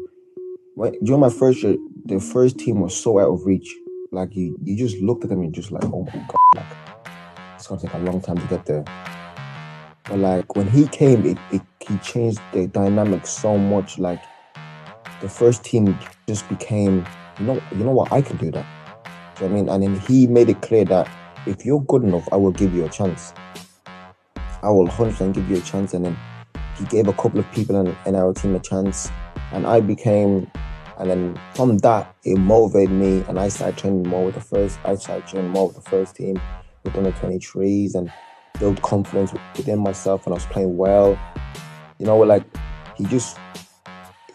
When, 0.74 0.94
during 1.04 1.22
my 1.22 1.30
first 1.30 1.62
year 1.62 1.76
the 2.06 2.20
first 2.20 2.58
team 2.58 2.82
was 2.82 2.96
so 2.96 3.20
out 3.20 3.30
of 3.30 3.46
reach. 3.46 3.76
Like 4.12 4.36
you 4.36 4.58
you 4.64 4.76
just 4.76 4.98
looked 4.98 5.24
at 5.24 5.30
them 5.30 5.42
and 5.42 5.54
just 5.54 5.72
like 5.72 5.84
oh 5.86 6.04
my 6.04 6.26
god 6.28 6.40
like 6.56 6.78
it's 7.56 7.68
gonna 7.68 7.80
take 7.80 7.94
a 7.94 8.00
long 8.00 8.20
time 8.20 8.38
to 8.38 8.48
get 8.48 8.66
there. 8.66 8.84
But 10.06 10.18
like 10.18 10.56
when 10.56 10.68
he 10.68 10.88
came 10.88 11.26
it, 11.28 11.38
it 11.52 11.62
he 11.80 11.98
changed 12.00 12.42
the 12.54 12.68
dynamic 12.68 13.28
so 13.28 13.56
much 13.56 14.00
like 14.00 14.22
the 15.22 15.30
first 15.30 15.64
team 15.64 15.98
just 16.28 16.50
became 16.50 17.06
you 17.40 17.46
know 17.46 17.62
you 17.72 17.84
know 17.84 17.92
what 17.92 18.12
i 18.12 18.22
can 18.22 18.38
do 18.38 18.50
that. 18.50 18.66
You 19.40 19.48
know 19.48 19.54
i 19.54 19.56
mean? 19.56 19.70
And 19.70 19.84
then 19.84 20.00
he 20.02 20.26
made 20.26 20.50
it 20.50 20.62
clear 20.62 20.86
that 20.86 21.08
if 21.46 21.66
you're 21.66 21.82
good 21.82 22.04
enough 22.04 22.28
i 22.32 22.36
will 22.36 22.52
give 22.52 22.74
you 22.74 22.86
a 22.86 22.90
chance 22.90 23.34
I 24.64 24.70
will 24.70 24.88
100% 24.88 25.34
give 25.34 25.50
you 25.50 25.58
a 25.58 25.62
chance. 25.62 25.94
And 25.94 26.06
then 26.06 26.18
he 26.78 26.86
gave 26.86 27.08
a 27.08 27.14
couple 27.14 27.40
of 27.40 27.52
people 27.52 27.80
in, 27.80 27.96
in 28.06 28.16
our 28.16 28.34
team 28.34 28.56
a 28.56 28.60
chance, 28.60 29.10
and 29.52 29.66
I 29.66 29.80
became. 29.80 30.52
And 30.98 31.10
then 31.10 31.40
from 31.56 31.80
that, 31.80 32.16
it 32.24 32.38
motivated 32.38 32.92
me, 32.92 33.24
and 33.28 33.40
I 33.40 33.50
started 33.50 33.78
training 33.78 34.08
more 34.08 34.26
with 34.26 34.36
the 34.36 34.42
first. 34.42 34.80
I 34.86 34.96
started 34.96 35.28
training 35.28 35.50
more 35.50 35.68
with 35.68 35.84
the 35.84 35.90
first 35.90 36.16
team, 36.16 36.40
with 36.84 36.96
under 36.96 37.12
23s, 37.12 37.96
and 37.96 38.12
build 38.60 38.82
confidence 38.84 39.34
within 39.56 39.80
myself. 39.80 40.26
And 40.26 40.34
I 40.34 40.36
was 40.36 40.46
playing 40.46 40.78
well. 40.78 41.20
You 41.98 42.06
know, 42.06 42.18
like 42.18 42.44
he 42.96 43.06
just, 43.06 43.38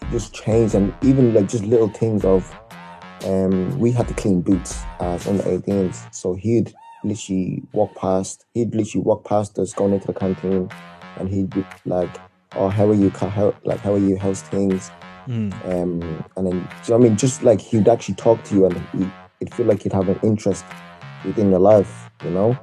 he 0.01 0.11
just 0.11 0.33
changed, 0.33 0.75
and 0.75 0.93
even 1.01 1.33
like 1.33 1.47
just 1.47 1.63
little 1.63 1.89
things 1.89 2.25
of, 2.25 2.53
um, 3.23 3.77
we 3.79 3.91
had 3.91 4.07
to 4.09 4.13
clean 4.13 4.41
boots 4.41 4.83
as 4.99 5.25
under 5.25 5.43
18s, 5.43 6.13
so 6.13 6.33
he'd 6.33 6.73
literally 7.07 7.63
walk 7.73 7.95
past. 7.95 8.45
He'd 8.53 8.73
literally 8.73 9.03
walk 9.03 9.25
past 9.25 9.57
us 9.59 9.73
going 9.73 9.93
into 9.93 10.07
the 10.07 10.13
canteen, 10.13 10.69
and 11.17 11.29
he'd 11.29 11.49
be 11.49 11.65
like, 11.85 12.09
"Oh, 12.55 12.69
how 12.69 12.89
are 12.89 12.93
you? 12.93 13.09
How 13.09 13.53
like 13.63 13.79
how 13.79 13.93
are 13.93 13.99
you? 13.99 14.17
How's 14.17 14.41
things?" 14.41 14.91
Mm. 15.27 15.53
Um, 15.65 16.25
and 16.37 16.47
then 16.47 16.55
you 16.55 16.89
know 16.89 16.95
I 16.95 16.97
mean, 16.99 17.17
just 17.17 17.43
like 17.43 17.59
he'd 17.59 17.87
actually 17.87 18.15
talk 18.15 18.43
to 18.45 18.55
you, 18.55 18.65
and 18.65 18.77
he, 18.93 19.09
it'd 19.41 19.53
feel 19.53 19.65
like 19.65 19.83
he'd 19.83 19.93
have 19.93 20.07
an 20.09 20.19
interest 20.23 20.65
within 21.25 21.49
your 21.49 21.59
life, 21.59 22.09
you 22.23 22.31
know. 22.31 22.57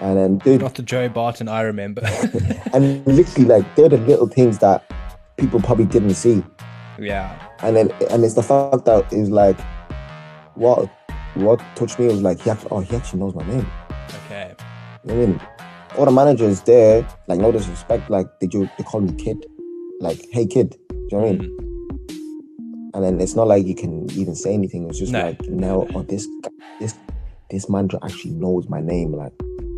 And 0.00 0.18
then 0.18 0.38
dude, 0.38 0.60
Not 0.60 0.74
the 0.74 0.82
Joey 0.82 1.08
Barton 1.08 1.48
I 1.48 1.62
remember. 1.62 2.02
and 2.72 3.06
literally 3.06 3.48
like 3.48 3.76
they're 3.76 3.88
the 3.88 3.98
little 3.98 4.28
things 4.28 4.58
that 4.58 4.84
people 5.36 5.60
probably 5.60 5.86
didn't 5.86 6.14
see. 6.14 6.42
yeah. 6.98 7.38
And 7.60 7.76
then 7.76 7.90
and 8.10 8.24
it's 8.24 8.34
the 8.34 8.42
fact 8.42 8.84
that 8.84 9.10
it's 9.12 9.30
like 9.30 9.58
what 10.54 10.90
what 11.34 11.60
touched 11.74 11.98
me 11.98 12.06
was 12.06 12.22
like 12.22 12.40
he 12.40 12.50
actually, 12.50 12.68
oh 12.70 12.80
he 12.80 12.96
actually 12.96 13.20
knows 13.20 13.34
my 13.34 13.46
name. 13.46 13.66
I 15.08 15.12
mean, 15.12 15.40
all 15.96 16.04
the 16.04 16.10
managers 16.10 16.60
there, 16.62 17.06
like 17.28 17.38
no 17.40 17.52
disrespect, 17.52 18.10
like 18.10 18.26
they 18.40 18.46
do 18.46 18.68
they 18.76 18.84
call 18.84 19.00
me 19.00 19.12
kid, 19.14 19.44
like 20.00 20.24
hey 20.32 20.46
kid. 20.46 20.76
Do 20.90 20.96
you 20.96 21.08
know 21.12 21.18
what 21.18 21.28
I 21.28 21.32
mean? 21.38 22.90
And 22.94 23.04
then 23.04 23.20
it's 23.20 23.34
not 23.34 23.46
like 23.46 23.66
you 23.66 23.74
can 23.74 24.10
even 24.12 24.34
say 24.34 24.54
anything. 24.54 24.88
It's 24.88 24.98
just 24.98 25.12
No. 25.12 25.22
like 25.26 25.40
now, 25.48 25.86
oh 25.94 26.02
this 26.02 26.26
this 26.80 26.94
this 27.50 27.68
manager 27.68 27.98
actually 28.02 28.32
knows 28.32 28.68
my 28.68 28.80
name. 28.80 29.12
Like 29.12 29.32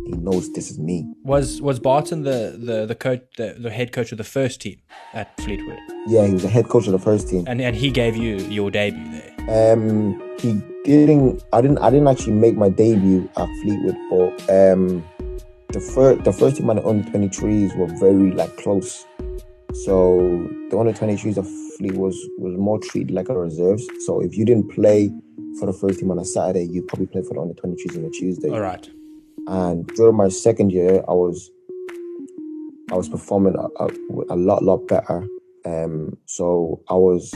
he 0.07 0.13
knows 0.13 0.51
this 0.53 0.71
is 0.71 0.79
me. 0.79 1.05
Was 1.23 1.61
was 1.61 1.79
Barton 1.79 2.23
the 2.23 2.55
the 2.57 2.85
the 2.87 2.95
coach 2.95 3.21
the, 3.37 3.55
the 3.59 3.69
head 3.69 3.91
coach 3.91 4.11
of 4.11 4.17
the 4.17 4.23
first 4.23 4.61
team 4.61 4.77
at 5.13 5.27
Fleetwood, 5.41 5.77
Yeah, 6.07 6.25
he 6.25 6.33
was 6.33 6.41
the 6.43 6.49
head 6.49 6.69
coach 6.69 6.85
of 6.87 6.93
the 6.93 6.99
first 6.99 7.27
team. 7.29 7.43
and 7.47 7.61
and 7.61 7.75
he 7.75 7.91
gave 7.91 8.15
you 8.15 8.37
your 8.37 8.71
debut 8.71 9.11
there. 9.11 9.73
Um, 9.73 10.19
he 10.39 10.53
didn't. 10.85 11.43
I 11.53 11.61
didn't. 11.61 11.77
I 11.79 11.89
didn't 11.89 12.07
actually 12.07 12.33
make 12.33 12.55
my 12.55 12.69
debut 12.69 13.29
at 13.37 13.47
Fleetwood, 13.61 13.97
but 14.09 14.49
um, 14.49 15.03
the 15.71 15.79
first 15.79 16.23
the 16.23 16.33
first 16.33 16.57
team 16.57 16.69
on 16.69 16.77
the 16.77 16.85
under 16.85 17.09
twenty 17.09 17.29
threes 17.29 17.73
were 17.75 17.87
very 17.99 18.31
like 18.31 18.55
close. 18.57 19.05
So 19.73 20.47
the 20.69 20.77
under 20.77 20.93
twenty 20.93 21.15
threes 21.15 21.37
of 21.37 21.47
Fleetwood 21.77 22.01
was 22.01 22.29
was 22.37 22.57
more 22.57 22.79
treated 22.79 23.11
like 23.11 23.29
a 23.29 23.37
reserves. 23.37 23.87
So 24.05 24.21
if 24.21 24.35
you 24.37 24.45
didn't 24.45 24.69
play 24.69 25.11
for 25.59 25.65
the 25.65 25.73
first 25.73 25.99
team 25.99 26.11
on 26.11 26.19
a 26.19 26.25
Saturday, 26.25 26.65
you 26.65 26.83
probably 26.83 27.07
played 27.07 27.25
for 27.25 27.35
the 27.35 27.41
under 27.41 27.53
twenty 27.53 27.75
threes 27.81 27.97
on 27.97 28.05
a 28.05 28.09
Tuesday. 28.09 28.49
All 28.49 28.61
right. 28.61 28.89
And 29.47 29.87
during 29.95 30.15
my 30.15 30.29
second 30.29 30.71
year, 30.71 31.03
I 31.07 31.13
was 31.13 31.51
I 32.91 32.95
was 32.95 33.07
performing 33.07 33.55
a, 33.55 33.83
a, 33.83 33.89
a 34.29 34.37
lot, 34.37 34.63
lot 34.63 34.87
better. 34.87 35.27
Um, 35.65 36.17
so 36.25 36.81
I 36.89 36.95
was 36.95 37.31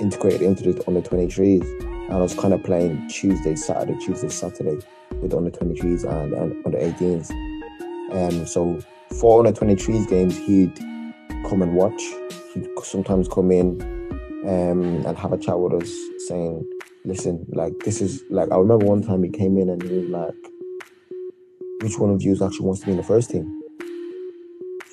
integrated 0.00 0.42
into 0.42 0.72
the 0.72 0.84
under 0.86 1.00
23s, 1.02 1.62
and 1.80 2.12
I 2.12 2.18
was 2.18 2.34
kind 2.34 2.54
of 2.54 2.62
playing 2.62 3.08
Tuesday, 3.08 3.56
Saturday, 3.56 3.98
Tuesday, 3.98 4.28
Saturday 4.28 4.78
with 5.20 5.30
the 5.30 5.38
under 5.38 5.50
23s 5.50 6.04
and, 6.04 6.32
and 6.34 6.66
under 6.66 6.78
18s. 6.78 7.30
Um, 8.12 8.46
so 8.46 8.80
for 9.20 9.44
under 9.44 9.52
23s 9.52 10.08
games, 10.08 10.36
he'd 10.38 10.76
come 11.48 11.62
and 11.62 11.74
watch. 11.74 12.02
He'd 12.54 12.68
sometimes 12.82 13.28
come 13.28 13.50
in 13.50 13.80
um, 14.44 15.04
and 15.06 15.18
have 15.18 15.32
a 15.32 15.38
chat 15.38 15.58
with 15.58 15.82
us, 15.82 15.92
saying, 16.28 16.68
"Listen, 17.04 17.46
like 17.50 17.72
this 17.80 18.00
is 18.00 18.22
like." 18.30 18.50
I 18.50 18.56
remember 18.56 18.86
one 18.86 19.02
time 19.02 19.22
he 19.22 19.30
came 19.30 19.58
in 19.58 19.68
and 19.68 19.82
he 19.82 19.98
was 19.98 20.08
like, 20.08 20.34
"Which 21.82 21.98
one 21.98 22.10
of 22.10 22.22
you 22.22 22.32
actually 22.32 22.66
wants 22.66 22.80
to 22.80 22.86
be 22.86 22.92
in 22.92 22.98
the 22.98 23.04
first 23.04 23.30
team?" 23.30 23.62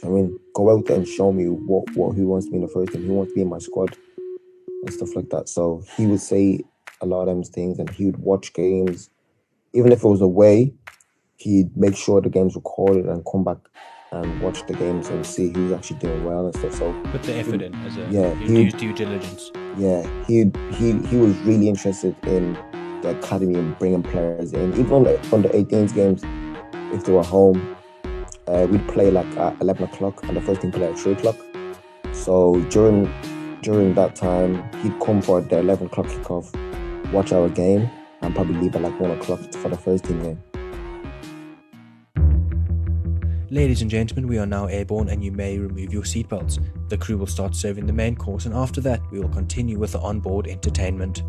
I 0.04 0.08
mean, 0.08 0.38
go 0.54 0.69
out 0.69 0.86
there 0.86 0.97
and 0.97 1.08
show 1.08 1.32
me 1.32 1.45
what 1.45 1.86
what 1.95 2.15
who 2.15 2.28
wants 2.28 2.47
to 2.47 2.52
be 2.52 2.58
in 2.58 2.63
the 2.63 2.67
first 2.67 2.91
team, 2.91 3.06
who 3.06 3.13
wants 3.13 3.32
to 3.32 3.36
be 3.36 3.41
in 3.41 3.49
my 3.49 3.60
squad, 3.60 3.95
and 4.84 4.93
stuff 4.93 5.15
like 5.15 5.30
that. 5.30 5.47
So 5.49 5.84
he 5.95 6.06
would 6.06 6.21
say 6.21 6.62
a 7.02 7.06
lot 7.06 7.21
of 7.21 7.28
them 7.28 7.43
things, 7.43 7.80
and 7.80 7.89
he 7.89 8.06
would 8.06 8.17
watch 8.17 8.54
games, 8.54 9.10
even 9.73 9.91
if 9.91 10.04
it 10.04 10.08
was 10.08 10.21
away. 10.21 10.73
He'd 11.38 11.76
make 11.76 11.96
sure 11.96 12.22
the 12.22 12.30
games 12.30 12.56
recorded 12.56 13.06
and 13.06 13.24
come 13.30 13.43
back 13.43 13.58
and 14.12 14.41
watch 14.41 14.65
the 14.67 14.74
games 14.74 15.10
and 15.10 15.26
see 15.26 15.50
who's 15.52 15.72
actually 15.72 15.98
doing 15.98 16.24
well 16.24 16.46
and 16.46 16.56
stuff. 16.56 16.74
So 16.76 16.93
Put 17.12 17.24
the 17.24 17.36
effort 17.36 17.62
in 17.62 17.74
as 17.76 17.98
a 17.98 18.08
Yeah, 18.12 18.34
he- 18.36 18.69
due 18.72 18.93
diligence. 18.93 19.52
yeah, 19.78 20.06
he 20.28 20.52
he 20.78 20.93
he 21.08 21.17
was 21.17 21.36
really 21.39 21.67
interested 21.67 22.15
in 22.28 22.54
the 23.02 23.17
academy 23.19 23.56
and 23.56 23.78
bringing 23.80 24.04
players 24.04 24.54
in. 24.54 24.72
Even 24.74 24.91
on 24.93 25.04
the 25.04 25.19
under 25.34 25.50
18s 25.50 25.93
games, 25.93 26.22
if 26.93 27.04
they 27.04 27.12
were 27.12 27.24
home, 27.24 27.76
uh, 28.48 28.67
we'd 28.69 28.88
play 28.88 29.10
like 29.10 29.26
at 29.38 29.60
11 29.62 29.84
o'clock, 29.86 30.24
and 30.28 30.38
the 30.38 30.41
first 30.41 30.62
team 30.62 30.72
play 30.72 30.86
at 30.86 30.98
3 30.98 31.13
o'clock. 31.13 31.36
So 32.13 32.56
during 32.69 33.12
during 33.62 33.93
that 33.96 34.15
time, 34.15 34.63
he'd 34.84 34.98
come 35.00 35.22
for 35.22 35.41
the 35.41 35.58
11 35.60 35.88
o'clock 35.88 36.06
kickoff, 36.08 36.54
watch 37.12 37.32
our 37.34 37.50
game, 37.50 37.89
and 38.22 38.36
probably 38.36 38.56
leave 38.62 38.76
at 38.76 38.82
like 38.84 39.00
1 39.00 39.12
o'clock 39.12 39.39
for 39.56 39.69
the 39.69 39.78
first 39.78 40.04
team 40.06 40.22
game. 40.22 40.43
Ladies 43.54 43.84
and 43.84 43.92
gentlemen, 43.92 44.28
we 44.28 44.39
are 44.39 44.48
now 44.48 44.66
airborne 44.66 45.10
and 45.10 45.24
you 45.24 45.32
may 45.32 45.60
remove 45.60 45.94
your 45.94 46.02
seatbelts. 46.02 46.58
The 46.89 46.98
crew 46.98 47.18
will 47.18 47.28
start 47.28 47.54
serving 47.54 47.86
the 47.86 47.94
main 47.94 48.16
course, 48.16 48.48
and 48.48 48.56
after 48.56 48.82
that, 48.82 49.00
we 49.12 49.20
will 49.20 49.30
continue 49.30 49.78
with 49.78 49.92
the 49.92 50.00
onboard 50.00 50.48
entertainment. 50.48 51.22